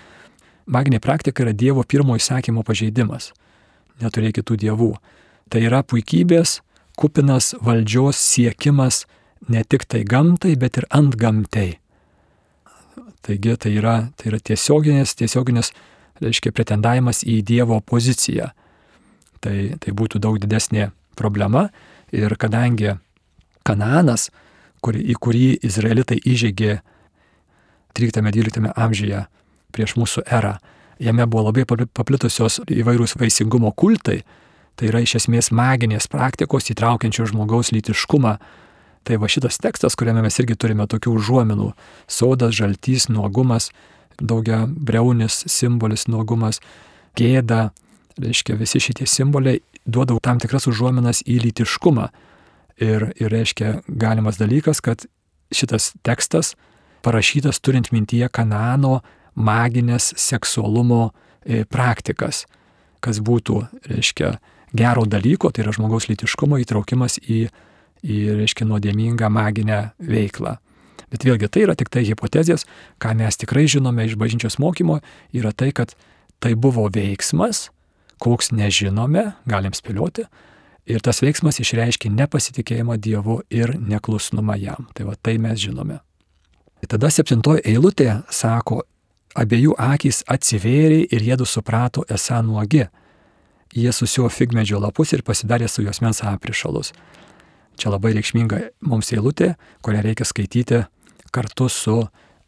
[0.71, 3.33] Maginė praktika yra Dievo pirmo įsakymo pažeidimas
[4.01, 4.91] neturėk kitų dievų.
[5.51, 6.61] Tai yra puikybės,
[6.95, 9.05] kupinas valdžios siekimas
[9.49, 11.81] ne tik tai gamtai, bet ir ant gamtai.
[13.21, 15.71] Taigi tai yra, tai yra tiesioginis, tiesioginis,
[16.21, 18.49] reiškia, pretendavimas į Dievo poziciją.
[19.41, 21.67] Tai, tai būtų daug didesnė problema
[22.13, 22.95] ir kadangi
[23.65, 24.29] Kananas,
[24.81, 26.79] kur, į kurį izraelitai įžeigė
[27.97, 29.25] 13-12 amžiuje
[29.73, 30.55] prieš mūsų erą,
[31.01, 34.21] jame buvo labai paplitusios įvairūs vaisingumo kultai,
[34.77, 38.37] tai yra iš esmės maginės praktikos įtraukiančios žmogaus lytiškumą.
[39.01, 41.71] Tai va šitas tekstas, kuriame mes irgi turime tokių užuominų-
[42.19, 43.71] sodas, žaltys, nuogumas,
[44.21, 46.59] daugia breunis simbolis nuogumas,
[47.17, 47.71] gėda,
[48.19, 52.09] reiškia visi šitie simboliai duoda tam tikras užuominas į lytiškumą.
[52.81, 55.05] Ir, ir reiškia galimas dalykas, kad
[55.53, 56.55] šitas tekstas
[57.01, 59.01] parašytas turint mintyje Kanano
[59.35, 62.45] maginės seksualumo e, praktikas,
[63.01, 64.35] kas būtų, reiškia,
[64.77, 67.45] gero dalyko, tai yra žmogaus lytiškumo įtraukimas į,
[68.03, 70.57] į reiškia, nuodėmingą maginę veiklą.
[71.11, 72.63] Bet vėlgi tai yra tik tai hipotezės,
[73.01, 75.01] ką mes tikrai žinome iš bažnyčios mokymo,
[75.35, 75.95] yra tai, kad
[76.39, 77.67] tai buvo veiksmas,
[78.21, 80.27] koks nežinome, galim spėlioti,
[80.89, 84.87] ir tas veiksmas išreiškia nepasitikėjimą Dievu ir neklusnumą jam.
[84.95, 85.99] Tai va tai mes žinome.
[86.89, 88.81] Tada septintoji eilutė sako,
[89.31, 92.87] Abiejų akys atsivėrė ir jėdu suprato esą nuogi.
[93.71, 96.91] Jie susio figmedžio lapus ir pasidarė su jos mens aprišalus.
[97.79, 100.81] Čia labai reikšminga mums eilutė, kurią reikia skaityti
[101.31, 101.95] kartu su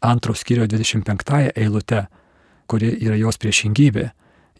[0.04, 2.04] antros skyrio 25 eilute,
[2.68, 4.10] kuri yra jos priešingybė.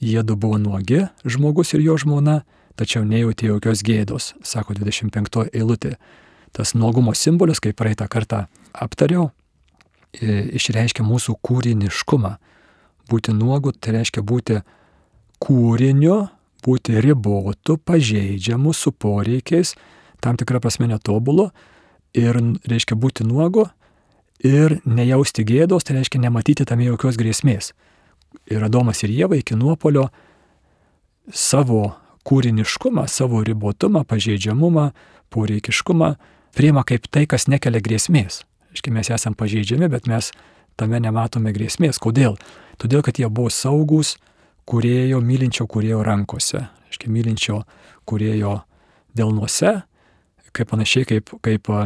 [0.01, 2.41] Jėdu buvo nuogi, žmogus ir jo žmona,
[2.77, 5.95] tačiau nejautė jokios gėdos, sako 25 eilutė.
[6.57, 9.31] Tas nuogumo simbolis, kaip praeitą kartą aptariau,
[10.21, 12.35] išreiškia mūsų kūriniškumą.
[13.11, 14.61] Būti nuogu tai reiškia būti
[15.45, 16.25] kūriniu,
[16.65, 19.75] būti ribotu, pažeidžiamu, su poreikiais,
[20.25, 21.51] tam tikrą prasme netobulu
[22.17, 23.67] ir reiškia būti nuogu
[24.45, 27.73] ir nejausti gėdos, tai reiškia nematyti tame jokios grėsmės.
[28.51, 30.09] Ir Adomas ir Jėva iki nuopolio
[31.33, 34.91] savo kūriniškumą, savo ribotumą, pažeidžiamumą,
[35.33, 36.15] poreikiškumą
[36.57, 38.45] priima kaip tai, kas nekelia grėsmės.
[38.75, 40.33] Aiškiai, mes esame pažeidžiami, bet mes
[40.79, 42.01] tame nematome grėsmės.
[42.03, 42.35] Kodėl?
[42.83, 44.17] Todėl, kad jie buvo saugus
[44.67, 46.65] kurėjo, mylinčio kurėjo rankose.
[46.89, 47.61] Aiškiai, mylinčio
[48.09, 48.59] kurėjo
[49.15, 49.77] delnuose,
[50.55, 51.85] kaip panašiai kaip, kaip e,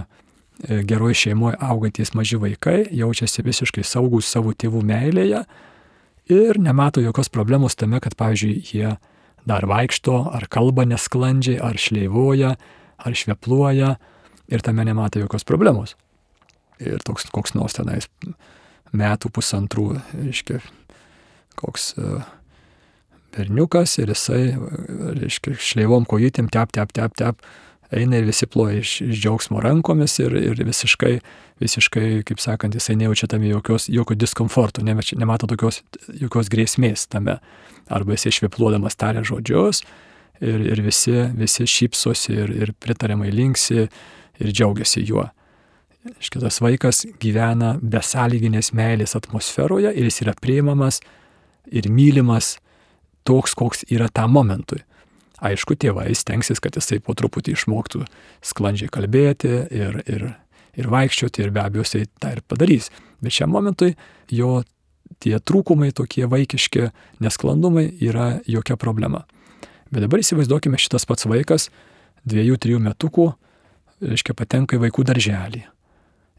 [0.89, 5.45] geroji šeimoje augantis maži vaikai jaučiasi visiškai saugus savo tėvų meilėje
[6.33, 8.97] ir nemato jokios problemos tame, kad, pavyzdžiui, jie
[9.49, 12.57] dar vaikšto, ar kalba nesklandžiai, ar šleivoja,
[12.99, 13.95] ar švepluoja
[14.49, 15.97] ir tame nemato jokios problemos.
[16.79, 18.07] Ir toks koks nors tenais
[18.95, 20.61] metų pusantrų, reiškia,
[21.59, 22.23] koks uh,
[23.37, 24.43] berniukas ir jisai,
[25.19, 27.43] reiškia, šleivom kojytėm, tep, tep, tep, tep,
[27.95, 31.15] eina ir visi ploja iš, iš džiaugsmo rankomis ir, ir visiškai,
[31.63, 35.83] visiškai, kaip sakant, jisai nejaučia tame jokios, jokio diskomforto, ne, nemato tokios,
[36.21, 37.39] jokios grėsmės tame.
[37.89, 39.81] Arba jisai švepluodamas taria žodžius
[40.45, 45.25] ir, ir visi, visi šypsosi ir, ir pritariamai linksi ir džiaugiasi juo.
[46.23, 51.01] Šitas vaikas gyvena besąlyginės meilės atmosferoje ir jis yra priimamas
[51.67, 52.57] ir mylimas
[53.27, 54.85] toks, koks yra tam momentui.
[55.45, 58.05] Aišku, tėvai stengsis, kad jisai po truputį išmoktų
[58.47, 60.25] sklandžiai kalbėti ir, ir,
[60.79, 62.91] ir vaikščioti ir be abejo jisai tą ir padarys.
[63.23, 63.93] Bet šiam momentui
[64.35, 64.63] jo
[65.23, 66.89] tie trūkumai tokie vaikiški,
[67.23, 69.25] nesklandumai yra jokia problema.
[69.91, 71.71] Bet dabar įsivaizduokime šitas pats vaikas,
[72.29, 73.33] dviejų, trijų metukų,
[74.05, 75.65] reiškia, patenka į vaikų darželį.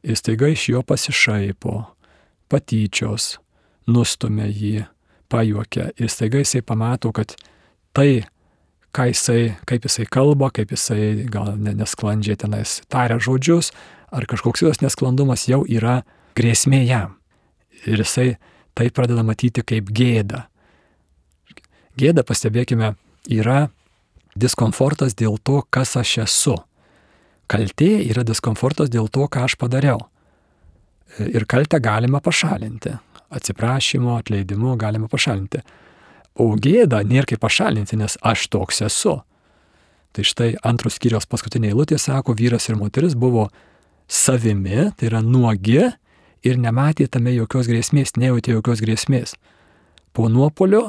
[0.04, 1.74] Ir staiga iš jo pasišaipo,
[2.50, 3.38] patyčios,
[3.90, 4.86] nustumia jį,
[5.30, 7.36] pajuokia ir staiga jisai pamato, kad
[7.94, 8.24] tai,
[8.96, 13.74] ką jisai, kaip jisai kalba, kaip jisai gal nesklandžiai tenais taria žodžius,
[14.12, 16.02] ar kažkoks kitas nesklandumas jau yra
[16.40, 17.18] grėsmė jam.
[17.86, 18.38] Ir jisai
[18.78, 20.46] tai pradeda matyti kaip gėda.
[22.00, 22.94] Gėda, pastebėkime,
[23.28, 23.68] yra
[24.40, 26.56] diskomfortas dėl to, kas aš esu.
[27.50, 30.04] Kaltė yra diskomfortas dėl to, ką aš padariau.
[31.20, 32.94] Ir kaltę galima pašalinti
[33.30, 35.62] atsiprašymu, atleidimu galima pašalinti.
[36.40, 39.20] O gėdą nėra kaip pašalinti, nes aš toks esu.
[40.16, 43.50] Tai štai antros skyrios paskutinė eilutė sako, vyras ir moteris buvo
[44.10, 45.84] savimi, tai yra nuogi
[46.42, 49.36] ir nematė tame jokios grėsmės, nejautė jokios grėsmės.
[50.14, 50.88] Po nuopolio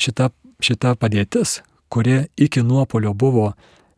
[0.00, 0.30] šita,
[0.62, 1.60] šita padėtis,
[1.92, 3.50] kuri iki nuopolio buvo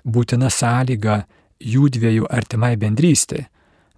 [0.04, 1.22] būtina sąlyga
[1.60, 3.46] jų dviejų artimai bendrystė,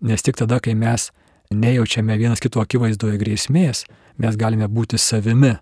[0.01, 1.11] nes tik tada, kai mes
[1.51, 3.85] nejaučiame vienas kito akivaizdoje grėsmės,
[4.19, 5.57] mes galime būti savimi.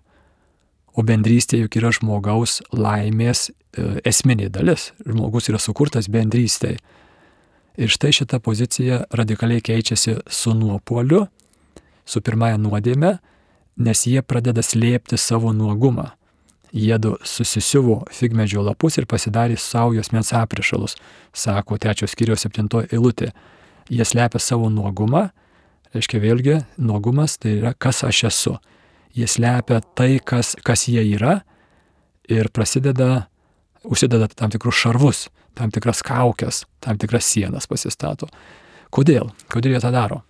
[0.95, 3.53] O bendrystė juk yra žmogaus laimės e,
[4.07, 4.93] esminė dalis.
[5.03, 6.79] Žmogus yra sukurtas bendrystėje.
[7.75, 11.25] Ir štai šita pozicija radikaliai keičiasi su nuopoliu,
[12.07, 13.17] su pirmąją nuodėme,
[13.75, 16.13] nes jie pradeda slėpti savo nuogumą.
[16.75, 20.97] Jėdu susisiuvo figmedžio lapus ir pasidarė savo jos mens aprišalus,
[21.31, 23.31] sako trečios skyrios septintoji eilutė.
[23.87, 25.29] Jie slepia savo nuogumą
[25.95, 28.55] reiškia vėlgi, nuogumas tai yra, kas aš esu.
[29.15, 31.39] Jie slepia tai, kas, kas jie yra
[32.27, 33.29] ir prasideda,
[33.87, 38.27] užsideda tam tikrus šarvus, tam tikras kaukės, tam tikras sienas pasistato.
[38.91, 39.31] Kodėl?
[39.51, 40.23] Kodėl jie tą daro?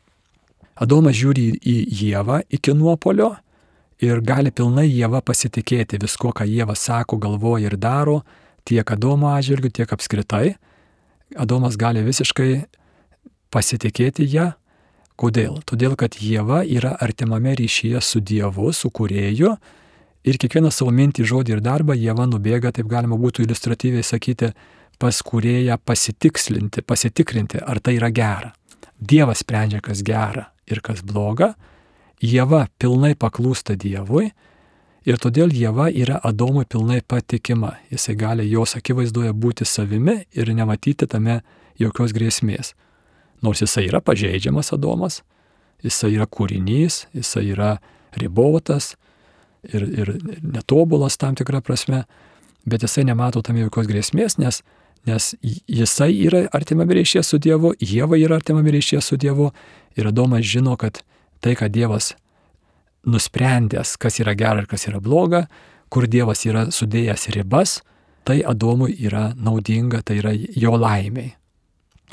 [0.75, 3.31] Adomas žiūri į Jėvą iki nuopolio
[4.03, 8.21] ir gali pilnai Jėva pasitikėti visko, ką Jėva sako, galvoja ir daro,
[8.65, 10.55] tiek Adomo atžvilgiu, tiek apskritai.
[11.37, 12.65] Adomas gali visiškai
[13.53, 14.51] pasitikėti ją
[15.15, 15.61] Kodėl?
[15.63, 19.53] Todėl, kad Jėva yra artimame ryšyje su Dievu, su kurėju
[20.27, 24.51] ir kiekvieną savo mintį, žodį ir darbą Jėva nubėga, taip galima būtų iliustratyviai sakyti,
[24.99, 28.51] pas kurėją pasitikslinti, pasitikrinti, ar tai yra gera.
[28.99, 31.53] Dievas sprendžia, kas gera ir kas bloga,
[32.23, 34.29] Jėva pilnai paklūsta Dievui
[35.05, 37.75] ir todėl Jėva yra Adomui pilnai patikima.
[37.91, 41.41] Jisai gali jos akivaizdoje būti savimi ir nematyti tame
[41.79, 42.73] jokios grėsmės.
[43.43, 45.21] Nors jisai yra pažeidžiamas Adomas,
[45.83, 47.75] jisai yra kūrinys, jisai yra
[48.15, 48.95] ribotas
[49.67, 52.05] ir, ir netobulas tam tikrą prasme,
[52.65, 54.61] bet jisai nemato tam jokios grėsmės, nes,
[55.05, 59.51] nes jisai yra artimame ryšyje su Dievu, Jėva yra artimame ryšyje su Dievu
[59.99, 61.03] ir Adomas žino, kad
[61.43, 62.13] tai, ką Dievas
[63.05, 65.45] nusprendęs, kas yra gera ir kas yra bloga,
[65.89, 67.79] kur Dievas yra sudėjęs ribas,
[68.25, 71.35] tai Adomui yra naudinga, tai yra jo laimiai.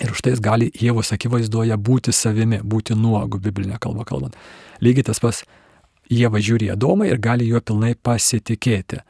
[0.00, 4.36] Ir už tai jis gali Jėvos akivaizdoje būti savimi, būti nuogu, biblinė kalba kalbant.
[4.80, 5.42] Lygiai tas pas
[6.12, 9.02] Jėva žiūri Adomą ir gali juo pilnai pasitikėti.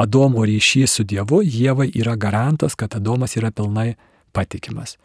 [0.00, 3.94] Adomo ryšys su Dievu, Jėvai yra garantas, kad Adomas yra pilnai
[4.34, 4.96] patikimas.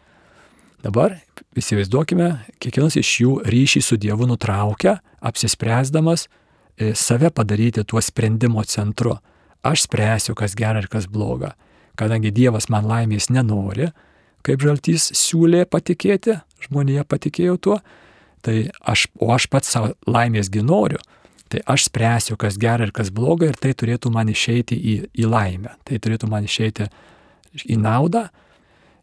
[0.80, 1.18] Dabar
[1.60, 9.18] įsivaizduokime, kiekvienas iš jų ryšį su Dievu nutraukia, apsispręsdamas e, save padaryti tuo sprendimo centru.
[9.60, 11.52] Aš spręsiu, kas gera ir kas bloga.
[12.00, 13.90] Kadangi Dievas man laimės nenori,
[14.46, 17.80] kaip žaltys siūlė patikėti, žmonėje patikėjo tuo,
[18.40, 21.02] tai aš, o aš pats savo laimėsgi noriu,
[21.52, 25.28] tai aš spręsiu, kas gera ir kas bloga ir tai turėtų man išeiti į, į
[25.28, 26.88] laimę, tai turėtų man išeiti
[27.68, 28.30] į naudą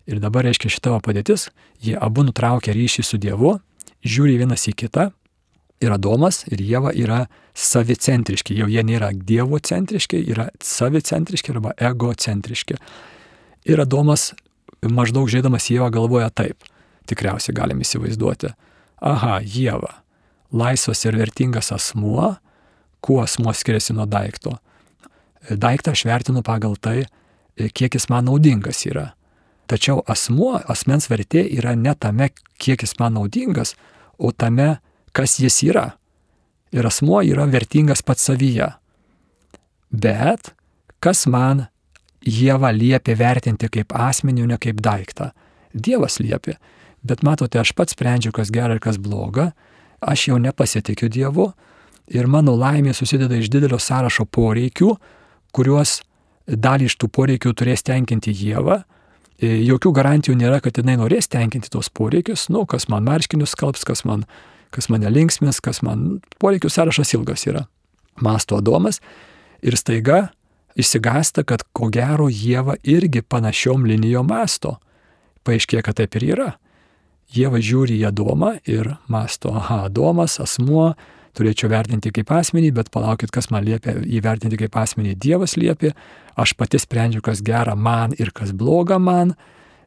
[0.07, 1.49] Ir dabar, reiškia, šita padėtis,
[1.83, 3.57] jie abu nutraukia ryšį su Dievu,
[4.07, 5.09] žiūri vienas į kitą.
[5.83, 7.25] Ir Adomas ir Jėva yra
[7.57, 12.79] savicentriški, jau jie nėra Dievo centriški, yra savicentriški arba egocentriški.
[13.67, 14.31] Ir Adomas
[14.81, 16.63] maždaug žiūrėdamas Jėvą galvoja taip,
[17.09, 18.53] tikriausiai galim įsivaizduoti.
[19.05, 19.91] Aha, Jėva,
[20.49, 22.37] laisvas ir vertingas asmuo,
[23.03, 24.55] kuo asmuo skiriasi nuo daikto.
[25.51, 27.05] Daiktą aš vertinu pagal tai,
[27.57, 29.11] kiek jis man naudingas yra.
[29.67, 32.29] Tačiau asmuo, asmens vertė yra ne tame,
[32.61, 33.73] kiek jis man naudingas,
[34.17, 34.77] o tame,
[35.11, 35.87] kas jis yra.
[36.71, 38.71] Ir asmuo yra vertingas pats savyje.
[39.91, 40.53] Bet
[41.03, 41.67] kas man
[42.27, 45.29] Dievą liepia vertinti kaip asmenį, ne kaip daiktą?
[45.71, 46.57] Dievas liepia.
[46.99, 49.53] Bet matote, aš pats sprendžiu, kas gera ir kas bloga,
[50.01, 51.51] aš jau nepasitikiu Dievu
[52.11, 54.89] ir mano laimė susideda iš didelio sąrašo poreikių,
[55.55, 56.01] kuriuos
[56.47, 58.96] dalį iš tų poreikių turės tenkinti Dievą E,
[59.41, 64.03] jokių garantijų nėra, kad jinai norės tenkinti tos poreikius, nu, kas man marškinius skalbs, kas
[64.07, 64.25] man,
[64.73, 67.67] kas mane linksmės, kas man poreikių sąrašas ilgas yra.
[68.21, 68.97] Masto Adomas
[69.61, 70.29] ir staiga
[70.77, 74.77] išsigasta, kad ko gero Jėva irgi panašiom linijom masto.
[75.45, 76.49] Paaiškėja, kad taip ir yra.
[77.33, 80.93] Jėva žiūri į Adomą ir masto, aha, Adomas, asmuo,
[81.37, 85.93] turėčiau vertinti kaip asmenį, bet palaukit, kas man liepia įvertinti kaip asmenį, Dievas liepia,
[86.35, 89.35] aš pati sprendžiu, kas gera man ir kas bloga man,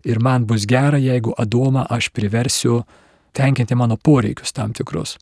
[0.07, 2.85] ir man bus gera, jeigu Adomą aš priversiu
[3.37, 5.19] tenkinti mano poreikius tam tikrus.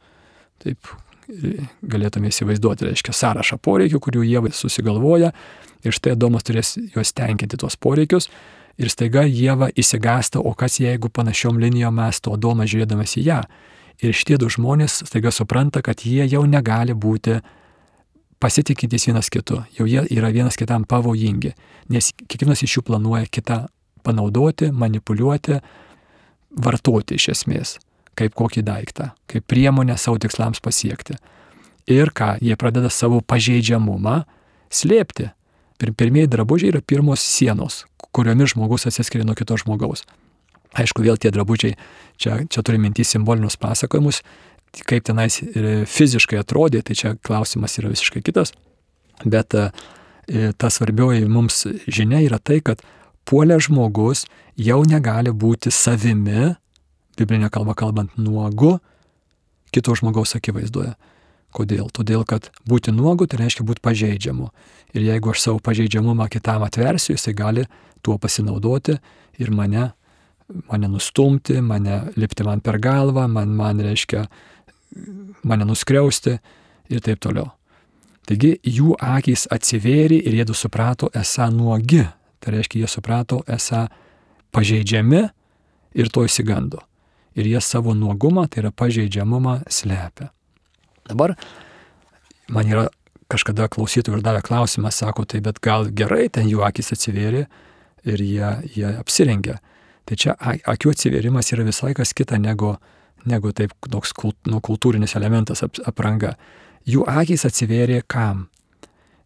[0.63, 0.93] Taip
[1.29, 5.33] galėtume įsivaizduoti, reiškia, sąrašą poreikių, kurių Jėva susigalvoja,
[5.85, 8.31] ir štai Adomas turės juos tenkinti tuos poreikius.
[8.79, 13.41] Ir staiga Jėva įsigasta, o kas jeigu panašiom linijom mes to Adomas žiūrėdamas į ją.
[13.99, 17.41] Ir šitie du žmonės staiga supranta, kad jie jau negali būti
[18.39, 21.51] pasitikintys vienas kitu, jau jie yra vienas kitam pavojingi,
[21.91, 23.65] nes kiekvienas iš jų planuoja kitą
[24.07, 25.59] panaudoti, manipuliuoti,
[26.55, 27.75] vartoti iš esmės,
[28.19, 31.19] kaip kokį daiktą, kaip priemonę savo tikslams pasiekti.
[31.91, 34.23] Ir ką, jie pradeda savo pažeidžiamumą
[34.71, 35.33] slėpti.
[35.79, 40.05] Pirmieji drabužiai yra pirmos sienos, kuriomis žmogus atsiskiria nuo kito žmogaus.
[40.77, 41.79] Aišku, vėl tie drabužiai,
[42.21, 44.21] čia, čia turi minti simbolinius pasakojimus,
[44.89, 45.41] kaip tenais
[45.89, 48.53] fiziškai atrodė, tai čia klausimas yra visiškai kitas.
[49.25, 49.71] Bet e,
[50.61, 52.85] ta svarbioji mums žinia yra tai, kad
[53.29, 54.27] puolė žmogus
[54.61, 56.55] jau negali būti savimi,
[57.19, 58.77] biblinė kalba kalbant, nuogu
[59.75, 60.95] kito žmogaus akivaizdoje.
[61.57, 61.89] Kodėl?
[61.93, 64.51] Todėl, kad būti nuogu tai reiškia būti pažeidžiamu.
[64.93, 67.65] Ir jeigu aš savo pažeidžiamumą kitam atversiu, jisai gali
[68.05, 68.99] tuo pasinaudoti
[69.41, 69.89] ir mane
[70.69, 74.25] mane nustumti, mane lipti man per galvą, man, man reiškia
[75.45, 76.39] mane nuskriausti
[76.89, 77.51] ir taip toliau.
[78.29, 82.05] Taigi jų akys atsivėrė ir jie suprato esą nuogi.
[82.39, 83.87] Tai reiškia, jie suprato esą
[84.55, 85.23] pažeidžiami
[85.99, 86.83] ir to įsigando.
[87.39, 90.31] Ir jie savo nuogumą, tai yra pažeidžiamumą, slepia.
[91.09, 91.35] Dabar
[92.53, 92.87] man yra
[93.33, 97.47] kažkada klausytojų ir davė klausimą, sako, tai bet gal gerai, ten jų akis atsivėrė
[98.09, 99.59] ir jie, jie apsirengė.
[100.09, 102.73] Tai čia akių atsiverimas yra visai kas kita negu,
[103.29, 106.33] negu taip toks kult, nu, kultūrinis elementas ap, apranga.
[106.89, 108.47] Jų akis atsivėrė kam?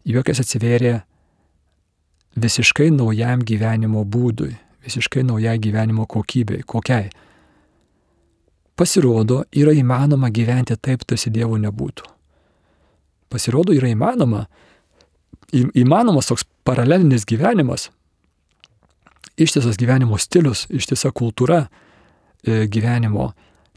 [0.03, 0.97] Jų akis atsivėrė
[2.35, 4.51] visiškai naujam gyvenimo būdui,
[4.83, 6.65] visiškai naujai gyvenimo kokybei.
[6.67, 7.07] Kokiai?
[8.75, 12.09] Pasirodo, yra įmanoma gyventi taip, tarsi Dievo nebūtų.
[13.31, 14.47] Pasirodo, yra įmanoma,
[15.53, 17.91] į, įmanomas toks paralelinis gyvenimas,
[19.37, 23.31] ištisas gyvenimo stilius, ištisa kultūra e, gyvenimo.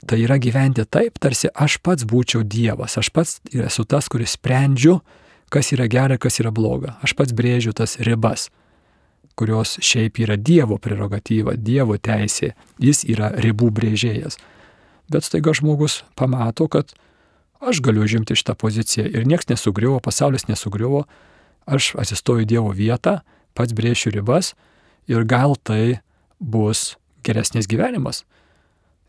[0.06, 4.98] Tai yra gyventi taip, tarsi aš pats būčiau Dievas, aš pats esu tas, kuris sprendžiu,
[5.50, 6.98] kas yra gera, kas yra bloga.
[7.02, 8.50] Aš pats brėžiu tas ribas,
[9.36, 14.36] kurios šiaip yra Dievo prerogatyva, Dievo teisė, jis yra ribų brėžėjas.
[15.08, 16.92] Bet staiga žmogus pamato, kad
[17.64, 21.06] aš galiu žimti šitą poziciją ir niekas nesugriuvo, pasaulis nesugriuvo,
[21.64, 23.20] aš atsistoju Dievo vietą,
[23.56, 24.52] pats brėšiu ribas
[25.08, 26.00] ir gal tai
[26.40, 28.24] bus geresnis gyvenimas.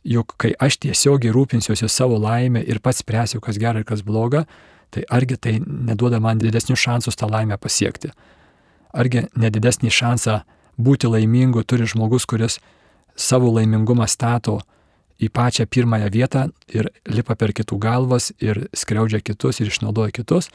[0.08, 4.46] Juk kai aš tiesiogiai rūpinsiuosi savo laimę ir pats spręsiu, kas gera ir kas bloga,
[4.90, 8.14] tai argi tai neduoda man didesnių šansus tą laimę pasiekti.
[8.96, 10.40] Argi nedidesnį šansą
[10.80, 12.60] būti laimingu turi žmogus, kuris
[13.18, 14.62] savo laimingumą stato
[15.20, 20.52] į pačią pirmąją vietą ir lipa per kitų galvas ir skriaudžia kitus ir išnaudoja kitus,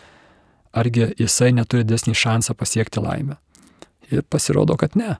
[0.73, 3.37] argi jisai neturi desnį šansą pasiekti laimę.
[4.13, 5.17] Ir pasirodo, kad ne.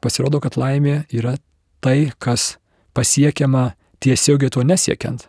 [0.00, 1.36] Pasirodo, kad laimė yra
[1.82, 2.56] tai, kas
[2.94, 5.26] pasiekiama tiesiogiai to nesiekiant.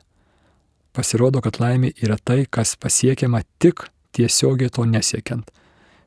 [0.94, 5.50] Pasirodo, kad laimė yra tai, kas pasiekiama tik tiesiogiai to nesiekiant.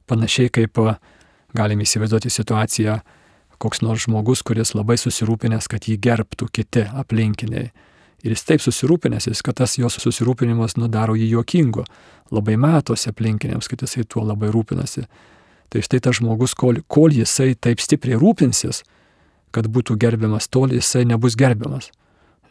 [0.06, 0.78] Panašiai kaip
[1.56, 3.00] galime įsivaizduoti situaciją,
[3.58, 7.70] koks nors žmogus, kuris labai susirūpinęs, kad jį gerbtų kiti aplinkiniai.
[8.24, 11.84] Ir jis taip susirūpinęs, kad tas jos susirūpinimas nudaro jį juokingu.
[12.34, 15.04] Labai matosi aplinkiniams, kad jisai tuo labai rūpinasi.
[15.72, 18.84] Tai štai tas žmogus, kol, kol jisai taip stipriai rūpinsis,
[19.54, 21.90] kad būtų gerbiamas, tol jisai nebus gerbiamas.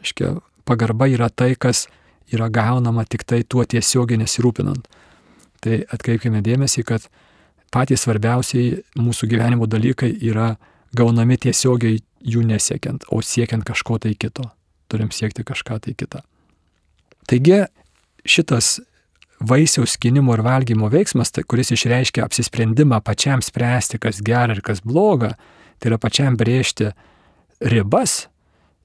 [0.04, 0.36] Iškia,
[0.68, 1.86] pagarba yra tai, kas
[2.32, 4.88] yra gaunama tik tai tuo tiesiogiai nesirūpinant.
[5.64, 7.06] Tai atkreipkime dėmesį, kad
[7.74, 10.54] patys svarbiausiai mūsų gyvenimo dalykai yra
[10.96, 14.50] gaunami tiesiogiai jų nesiekiant, o siekiant kažko tai kito.
[14.90, 16.22] Turim siekti kažką tai kitą.
[17.26, 17.64] Taigi
[18.26, 18.76] šitas
[19.40, 24.80] vaisiaus skinimo ir valgymo veiksmas, tai, kuris išreiškia apsisprendimą pačiam spręsti, kas gera ir kas
[24.84, 25.34] bloga,
[25.78, 26.92] tai yra pačiam brėžti
[27.60, 28.26] ribas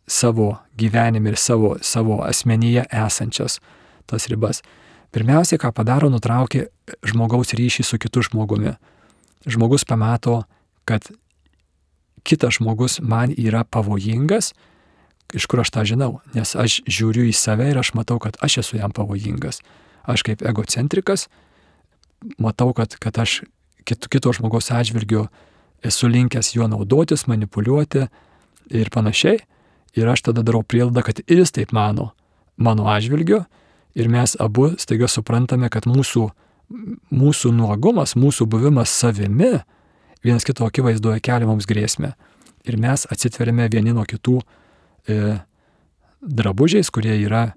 [0.08, 3.60] savo gyvenime ir savo, savo asmenyje esančias
[4.06, 4.62] tas ribas.
[5.12, 6.68] Pirmiausia, ką padaro, nutraukia
[7.04, 8.76] žmogaus ryšį su kitu žmogumi.
[9.48, 10.44] Žmogus pamato,
[10.88, 11.08] kad
[12.24, 14.54] kitas žmogus man yra pavojingas,
[15.36, 18.62] iš kur aš tą žinau, nes aš žiūriu į save ir aš matau, kad aš
[18.64, 19.62] esu jam pavojingas.
[20.10, 21.28] Aš kaip egocentrikas
[22.42, 23.42] matau, kad, kad aš
[23.86, 25.28] kito, kito žmogaus atžvilgiu
[25.86, 28.08] esu linkęs juo naudotis, manipuliuoti
[28.70, 29.42] ir panašiai.
[29.98, 32.12] Ir aš tada darau prielaidą, kad ir jis taip mano
[32.62, 33.44] mano atžvilgiu.
[33.96, 36.30] Ir mes abu staiga suprantame, kad mūsų,
[37.12, 39.58] mūsų nuogumas, mūsų buvimas savimi
[40.24, 42.14] vienas kito akivaizdoje kelia mums grėsmę.
[42.68, 44.38] Ir mes atsitveriame vieni nuo kitų
[45.10, 45.18] e,
[46.22, 47.50] drabužiais, kurie yra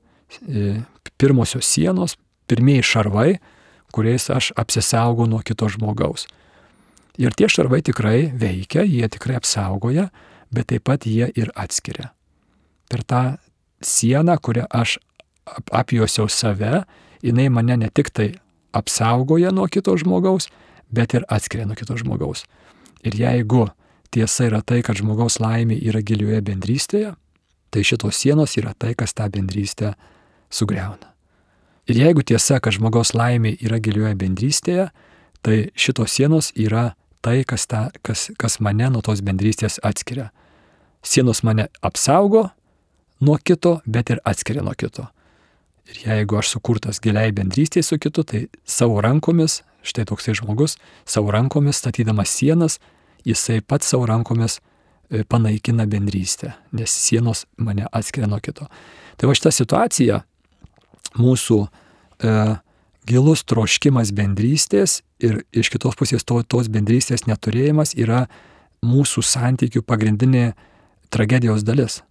[0.49, 0.81] e,
[1.21, 2.17] pirmosios sienos,
[2.51, 3.39] pirmieji šarvai,
[3.95, 6.27] kuriais aš apsisaugau nuo kito žmogaus.
[7.19, 10.09] Ir tie šarvai tikrai veikia, jie tikrai apsaugoja,
[10.55, 12.11] bet taip pat jie ir atskiria.
[12.91, 13.23] Per tą
[13.83, 14.99] sieną, kurią aš
[15.71, 16.83] apjuosiau save,
[17.23, 18.33] jinai mane ne tik tai
[18.75, 20.51] apsaugoja nuo kito žmogaus,
[20.91, 22.45] bet ir atskiria nuo kito žmogaus.
[23.07, 23.69] Ir jeigu
[24.11, 27.15] tiesa yra tai, kad žmogaus laimė yra gilioje bendrystėje,
[27.71, 29.95] tai šitos sienos yra tai, kas tą bendrystę
[30.51, 31.14] sugriauna.
[31.91, 34.89] Ir jeigu tiesa, kad žmogaus laimė yra gilioje bendrystėje,
[35.45, 36.95] tai šitos sienos yra
[37.25, 40.31] tai, kas, ta, kas, kas mane nuo tos bendrystės atskiria.
[41.05, 42.49] Sienos mane apsaugo
[43.21, 45.07] nuo kito, bet ir atskiria nuo kito.
[45.85, 51.31] Ir jeigu aš sukurtas giliai bendrystėje su kitu, tai savo rankomis Štai toksai žmogus savo
[51.31, 52.79] rankomis statydamas sienas,
[53.25, 54.57] jisai pats savo rankomis
[55.11, 58.67] e, panaikina bendrystę, nes sienos mane atskiria nuo kito.
[59.21, 60.23] Tai va šita situacija,
[61.19, 62.35] mūsų e,
[63.09, 68.27] gilus troškimas bendrystės ir iš kitos pusės to, tos bendrystės neturėjimas yra
[68.85, 70.53] mūsų santykių pagrindinė
[71.15, 72.03] tragedijos dalis.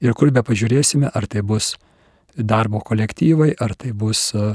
[0.00, 1.76] Ir kur be pažiūrėsime, ar tai bus
[2.36, 4.54] darbo kolektyvai, ar tai bus uh,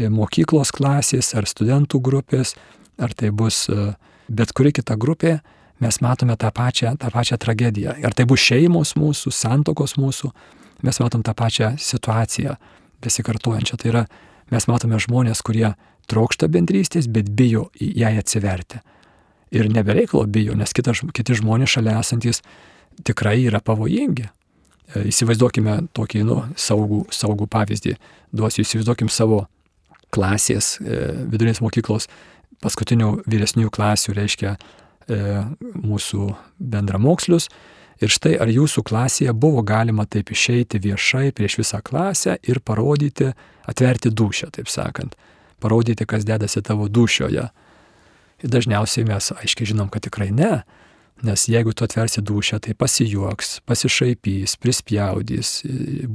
[0.00, 2.54] E, mokyklos klasės ar studentų grupės,
[3.00, 3.90] ar tai bus e,
[4.30, 5.40] bet kuri kita grupė,
[5.82, 7.96] mes matome tą pačią, tą pačią tragediją.
[8.06, 10.30] Ar tai bus šeimos mūsų, santokos mūsų,
[10.86, 12.56] mes matom tą pačią situaciją
[13.04, 13.78] besikartojančią.
[13.80, 14.04] Tai yra,
[14.52, 15.72] mes matome žmonės, kurie
[16.10, 18.80] trokšta bendrystės, bet bijo jai atsiverti.
[19.54, 22.42] Ir nebereiklo bijo, nes kitas, kiti žmonės šalia esantis
[23.06, 24.28] tikrai yra pavojingi.
[24.94, 27.96] E, įsivaizduokime tokį, nu, saugų, saugų pavyzdį.
[28.36, 29.44] Duosiu, įsivaizduokim savo
[30.14, 32.08] klasės, e, vidurinės mokyklos,
[32.62, 35.20] paskutinių vyresnių klasių, reiškia e,
[35.78, 37.48] mūsų bendramokslius.
[38.00, 43.34] Ir štai ar jūsų klasėje buvo galima taip išeiti viešai prieš visą klasę ir parodyti,
[43.68, 45.16] atverti dušę, taip sakant,
[45.60, 47.50] parodyti, kas dedasi tavo dušioje.
[48.40, 50.62] Ir dažniausiai mes aiškiai žinom, kad tikrai ne,
[51.22, 55.58] nes jeigu tu atversi dušę, tai pasijuoks, pasišaipys, prispjaudys,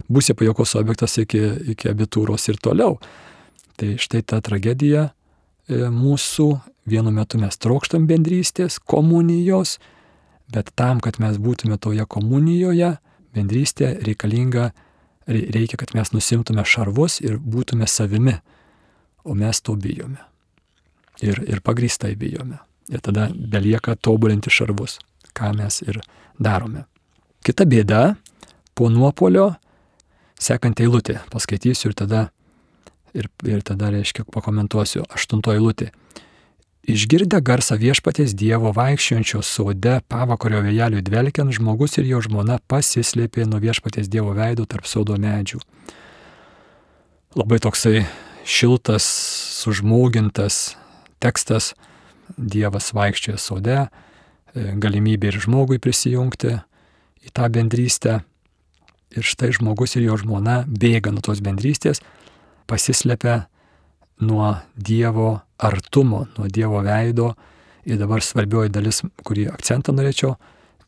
[0.09, 1.43] būsi pajokos objektas iki,
[1.75, 2.97] iki abitūros ir toliau.
[3.77, 6.47] Tai štai ta tragedija e, mūsų,
[6.89, 9.77] vienu metu mes trokštam bendrystės, komunijos,
[10.53, 12.95] bet tam, kad mes būtume toje komunijoje,
[13.35, 14.71] bendrystė reikalinga,
[15.27, 18.37] reikia, kad mes nusimtume šarvus ir būtume savimi,
[19.25, 20.21] o mes to bijome.
[21.23, 22.59] Ir, ir pagrįstai bijome.
[22.91, 24.99] Ir tada belieka tobulinti šarvus,
[25.33, 26.01] ką mes ir
[26.37, 26.85] darome.
[27.45, 28.15] Kita bėda
[28.77, 29.53] po nuopolio,
[30.41, 32.21] sekant eilutė, paskaitysiu ir tada,
[33.17, 35.89] ir, ir tada reiškia, pakomentuosiu, aštuntoji eilutė.
[36.85, 43.57] Išgirdę garsą viešpatės Dievo vaikščiojančio sode pavakario vėjeliui dvelkiant, žmogus ir jo žmona pasislėpė nuo
[43.63, 45.63] viešpatės Dievo veido tarp sodo medžių.
[47.33, 48.03] Labai toksai
[48.45, 49.07] šiltas,
[49.57, 50.75] sužmogintas
[51.17, 51.73] tekstas,
[52.37, 53.79] Dievas vaikščioja sode,
[54.53, 56.53] galimybė ir žmogui prisijungti
[57.25, 58.19] į tą bendrystę.
[59.15, 62.03] Ir štai žmogus ir jo žmona bėga nuo tos bendrystės,
[62.69, 63.47] pasislepia
[64.21, 67.33] nuo Dievo artumo, nuo Dievo veido.
[67.85, 70.33] Ir dabar svarbioji dalis, kurį akcentą norėčiau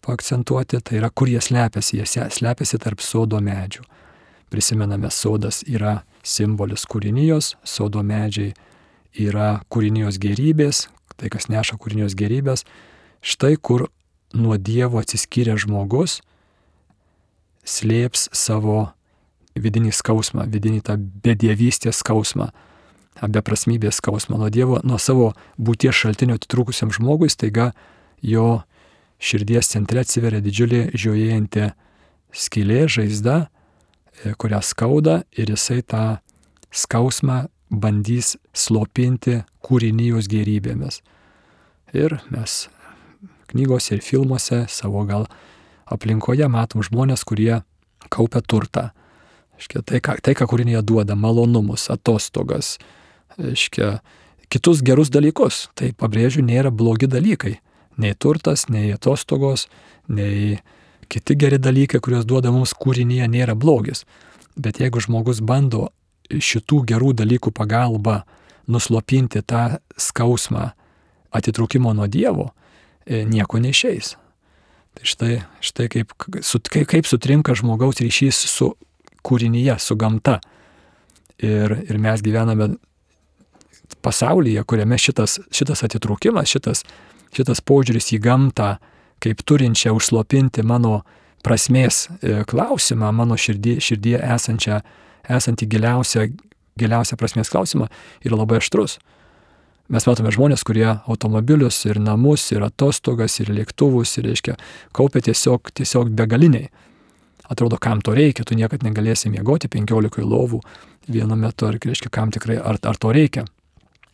[0.05, 1.99] paakcentuoti, tai yra, kur jie slepiasi.
[1.99, 3.83] Jie slepiasi tarp sodo medžių.
[4.49, 8.53] Prisimename, sodas yra simbolis kūrinijos, sodo medžiai
[9.17, 10.87] yra kūrinijos gerybės,
[11.19, 12.63] tai kas neša kūrinijos gerybės.
[13.21, 13.87] Štai kur
[14.33, 16.21] nuo Dievo atsiskyrė žmogus,
[17.67, 18.87] slėps savo
[19.57, 22.51] vidinį skausmą, vidinį tą bedėvystės skausmą
[23.21, 27.71] beprasmybės skausmą nuo Dievo, nuo savo būties šaltinio atitrūkusiam žmogui, staiga
[28.21, 28.61] jo
[29.17, 31.71] širdies centre atsiveria didžiulė žiojėjanti
[32.37, 33.37] skylė, žaizda,
[34.23, 36.19] e, kurią skauda ir jisai tą
[36.71, 41.01] skausmą bandys slopinti kūrinijos gerybėmis.
[41.95, 42.67] Ir mes
[43.51, 45.27] knygose ir filmuose savo gal
[45.87, 47.63] aplinkoje matom žmonės, kurie
[48.11, 48.91] kaupia turtą.
[49.57, 52.75] Tai, ką, tai, ką kūrinėje duoda, malonumus, atostogas,
[53.41, 53.99] reiškia,
[54.53, 55.67] kitus gerus dalykus.
[55.77, 57.57] Tai pabrėžiu, nėra blogi dalykai.
[57.97, 59.65] Nei turtas, nei atostogos,
[60.07, 60.59] nei
[61.09, 64.05] kiti geri dalykai, kuriuos duoda mums kūrinyje, nėra blogis.
[64.57, 65.87] Bet jeigu žmogus bando
[66.29, 68.23] šitų gerų dalykų pagalba
[68.67, 70.71] nuslopinti tą skausmą
[71.37, 72.51] atitrūkimo nuo Dievo,
[73.05, 74.15] e, nieko neišeis.
[74.97, 78.71] Tai štai, štai kaip, kaip, kaip sutrinka žmogaus ryšys su
[79.27, 80.39] kūrinyje, su gamta.
[81.37, 82.73] Ir, ir mes gyvename
[84.01, 86.83] pasaulyje, kuriame šitas, šitas atitrūkimas, šitas,
[87.35, 88.77] šitas požiūris į gamtą,
[89.23, 91.01] kaip turinčią užslopinti mano
[91.45, 94.81] prasmės e, klausimą, mano širdie, širdie esančią,
[95.37, 96.27] esantį giliausią,
[96.79, 97.89] giliausią prasmės klausimą,
[98.25, 98.97] yra labai aštrus.
[99.87, 104.57] Mes matome žmonės, kurie automobilius ir namus, ir atostogas, ir lėktuvus, ir, reiškia,
[104.95, 106.67] kaupia tiesiog, tiesiog begaliniai.
[107.47, 110.59] Atrodo, kam to reikia, tu niekad negalėsi miegoti 15 lovų
[111.07, 113.45] vienu metu, ar, reiškia, kam tikrai, ar, ar to reikia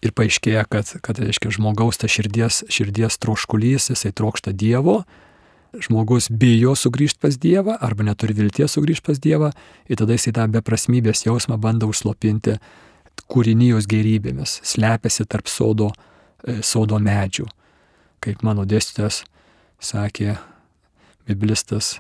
[0.04, 5.04] ir paaiškėja, kad, kad reiškia, žmogaus ta širdies, širdies troškulys, jisai trokšta Dievo,
[5.74, 9.52] žmogus bijo sugrįžti pas Dievą arba neturi vilties sugrįžti pas Dievą
[9.90, 12.60] ir tada jisai tą beprasmybės jausmą bando užslopinti
[13.32, 15.92] kūrinijos gerybėmis, slepiasi tarp sodo,
[16.46, 17.48] e, sodo medžių.
[18.24, 19.24] Kaip mano dėstytojas
[19.84, 20.38] sakė,
[21.28, 21.98] biblistas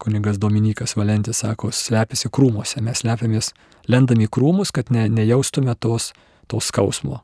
[0.00, 3.52] kunigas Dominikas Valentis sako, slepiasi krūmuose, mes slepiamės,
[3.90, 6.12] lendami krūmus, kad ne, nejaustume tos
[6.50, 7.22] to skausmo.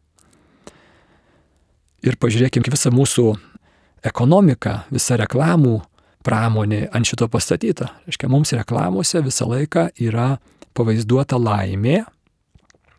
[2.07, 3.27] Ir pažiūrėkime, visą mūsų
[4.07, 5.81] ekonomiką, visa reklamų
[6.27, 7.91] pramonė ant šito pastatyta.
[8.07, 10.37] Reiškia, mums reklamose visą laiką yra
[10.77, 12.03] pavaizduota laimė.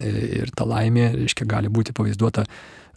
[0.03, 2.45] Ir ta laimė, reiškia, gali būti pavaizduota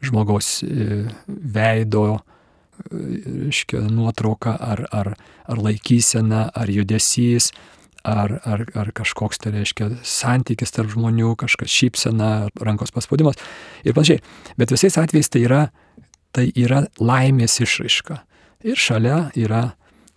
[0.05, 3.01] žmogaus e, veido, e,
[3.47, 5.14] reiškia, nuotrauka ar, ar,
[5.49, 7.51] ar laikysena, ar judesys,
[8.07, 13.38] ar, ar, ar kažkoks tai reiškia santykis tarp žmonių, kažkas šypsena, rankos paspaudimas
[13.84, 14.22] ir panašiai.
[14.61, 15.62] Bet visais atvejais tai yra,
[16.36, 18.20] tai yra laimės išraiška.
[18.66, 19.70] Ir šalia yra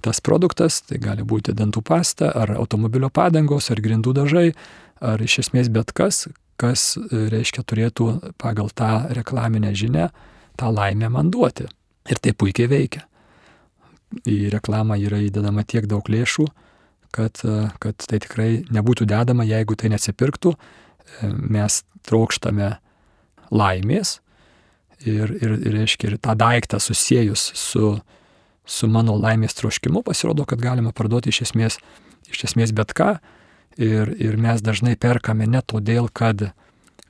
[0.03, 4.49] tas produktas, tai gali būti dantų pasta, ar automobilio padangos, ar grindų dažai,
[4.99, 6.27] ar iš esmės bet kas,
[6.59, 8.09] kas reiškia turėtų
[8.41, 10.09] pagal tą reklaminę žinę
[10.59, 11.67] tą laimę man duoti.
[12.09, 13.05] Ir tai puikiai veikia.
[14.29, 16.45] Į reklamą yra įdedama tiek daug lėšų,
[17.14, 17.41] kad,
[17.84, 20.55] kad tai tikrai nebūtų dedama, jeigu tai nesipirktų.
[21.22, 22.72] Mes trokštame
[23.53, 24.18] laimės
[25.05, 27.93] ir, ir, ir, reiškia, ir tą daiktą susijęs su,
[28.66, 31.78] su mano laimės troškimu, pasirodo, kad galima parduoti iš esmės,
[32.32, 33.16] iš esmės bet ką.
[33.82, 36.43] Ir, ir mes dažnai perkame ne todėl, kad,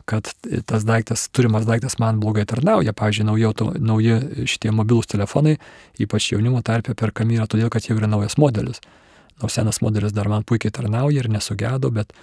[0.07, 0.29] kad
[0.67, 2.95] tas daiktas, turimas daiktas man blogai tarnauja.
[2.95, 5.57] Pavyzdžiui, nauji, auto, nauji šitie mobilūs telefonai,
[5.99, 8.79] ypač jaunimo tarpe perkami yra todėl, kad jau yra naujas modelis
[9.41, 12.13] nors senas modelis dar man puikiai tarnauja ir nesugedo, bet,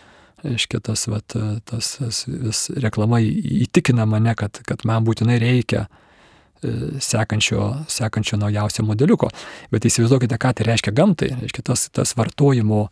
[0.47, 1.37] aiškiai, tas, vat,
[1.69, 8.85] tas, tas vis reklama įtikina mane, kad, kad man būtinai reikia e, sekančio, sekančio naujausio
[8.89, 9.29] modeliuko.
[9.73, 11.35] Bet įsivaizduokite, ką tai reiškia gamtai.
[11.43, 12.87] Reiškia, tas, tas vartojimo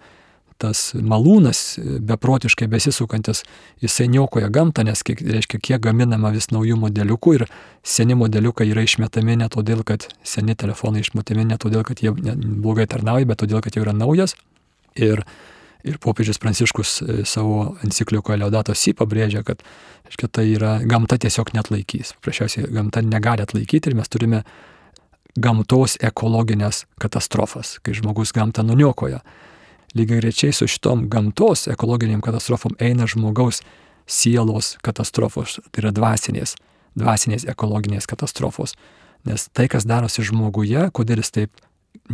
[0.58, 3.44] tas malūnas beprotiškai besisukantis,
[3.82, 7.46] jisai niokoja gamtą, nes kiek, reiškia, kiek gaminama vis naujų modeliukų ir
[7.86, 12.88] seni modeliukai yra išmetami ne todėl, kad seni telefonai išmetami ne todėl, kad jie blogai
[12.90, 14.34] tarnauja, bet todėl, kad jau yra naujas.
[14.98, 15.22] Ir,
[15.86, 19.62] ir popiežius Pranciškus e, savo enciklikoje Leodato Si pabrėžia, kad
[20.08, 22.16] reiškia, tai yra gamta tiesiog net laikys.
[22.24, 24.42] Prašiausiai gamta negali atlaikyti ir mes turime
[25.38, 29.22] gamtos ekologinės katastrofas, kai žmogus gamtą nuniokoja.
[29.98, 33.62] Lygiai grečiai su šitom gamtos ekologiniam katastrofom eina žmogaus
[34.08, 36.54] sielos katastrofos, tai yra dvasinės,
[36.98, 38.76] dvasinės ekologinės katastrofos.
[39.26, 41.64] Nes tai, kas darosi žmoguje, kodėl jis taip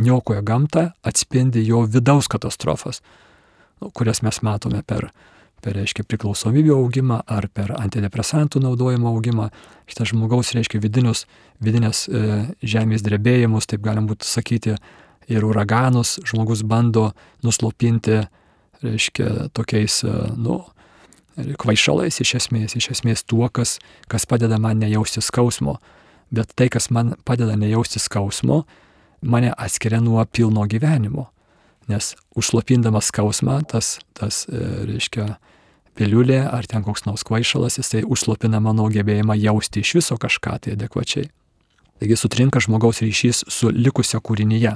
[0.01, 3.03] niokoja gamtą, atspindi jo vidaus katastrofas,
[3.79, 5.11] nu, kurias mes matome per
[5.65, 9.49] per, reiškia, priklausomybių augimą ar per antidepresantų naudojimo augimą.
[9.89, 11.25] Šitas žmogaus, reiškia, vidinius,
[11.63, 12.21] vidinės e,
[12.65, 14.75] žemės drebėjimus, taip galim būtų sakyti,
[15.31, 17.11] ir uraganus žmogus bando
[17.43, 18.23] nuslopinti,
[18.85, 20.61] reiškia, tokiais, e, nu,
[21.35, 23.77] kvaišalais iš esmės, iš esmės tuo, kas,
[24.11, 25.79] kas padeda man nejausti skausmo.
[26.33, 28.63] Bet tai, kas man padeda nejausti skausmo,
[29.21, 31.29] mane atskiria nuo pilno gyvenimo.
[31.91, 35.35] Nes užslopindamas skausmą, tas, tas e, reiškia,
[35.95, 40.75] piliulė ar ten koks nors kvaišalas, jisai užslopina mano gebėjimą jausti iš viso kažką tai
[40.75, 41.29] adekvačiai.
[41.99, 44.73] Taigi sutrinka žmogaus ryšys su likusia kūrinyje.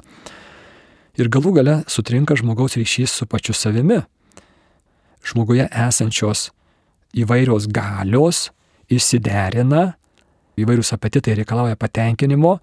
[1.20, 4.00] Ir galų gale sutrinka žmogaus ryšys su pačiu savimi.
[5.28, 6.50] Žmoguje esančios
[7.18, 8.48] įvairios galios
[8.90, 9.98] išsiderina,
[10.60, 12.58] įvairius apetitai reikalauja patenkinimo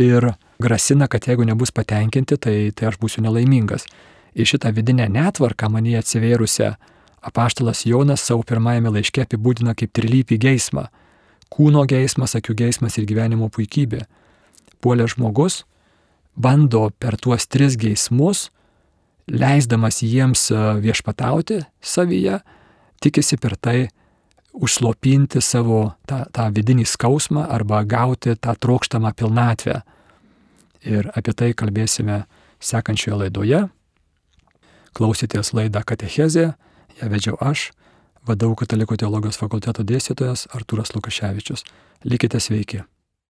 [0.00, 3.86] ir grasina, kad jeigu nebus patenkinti, tai, tai aš būsiu nelaimingas.
[4.34, 6.74] Ir šitą vidinę netvarką mane atsivėrusią
[7.24, 10.88] apaštalas Jonas savo pirmajame laiške apibūdina kaip trilypį geismą-
[11.54, 14.02] kūno geismas, akių geismas ir gyvenimo puikybė.
[14.82, 15.62] Puolė žmogus
[16.34, 18.48] bando per tuos tris geismus,
[19.30, 22.40] leisdamas jiems e, viešpatauti savyje,
[23.02, 23.78] tikisi per tai
[24.54, 29.80] užslopinti savo tą, tą vidinį skausmą arba gauti tą trokštamą pilnatvę.
[30.84, 32.24] Ir apie tai kalbėsime
[32.62, 33.62] sekančioje laidoje.
[34.94, 36.52] Klausytės laidą Katechezė
[37.00, 37.70] ją vedžiau aš,
[38.28, 41.64] vadovų katalikų teologijos fakulteto dėstytojas Artūras Lukaševičius.
[42.04, 42.84] Likite sveiki.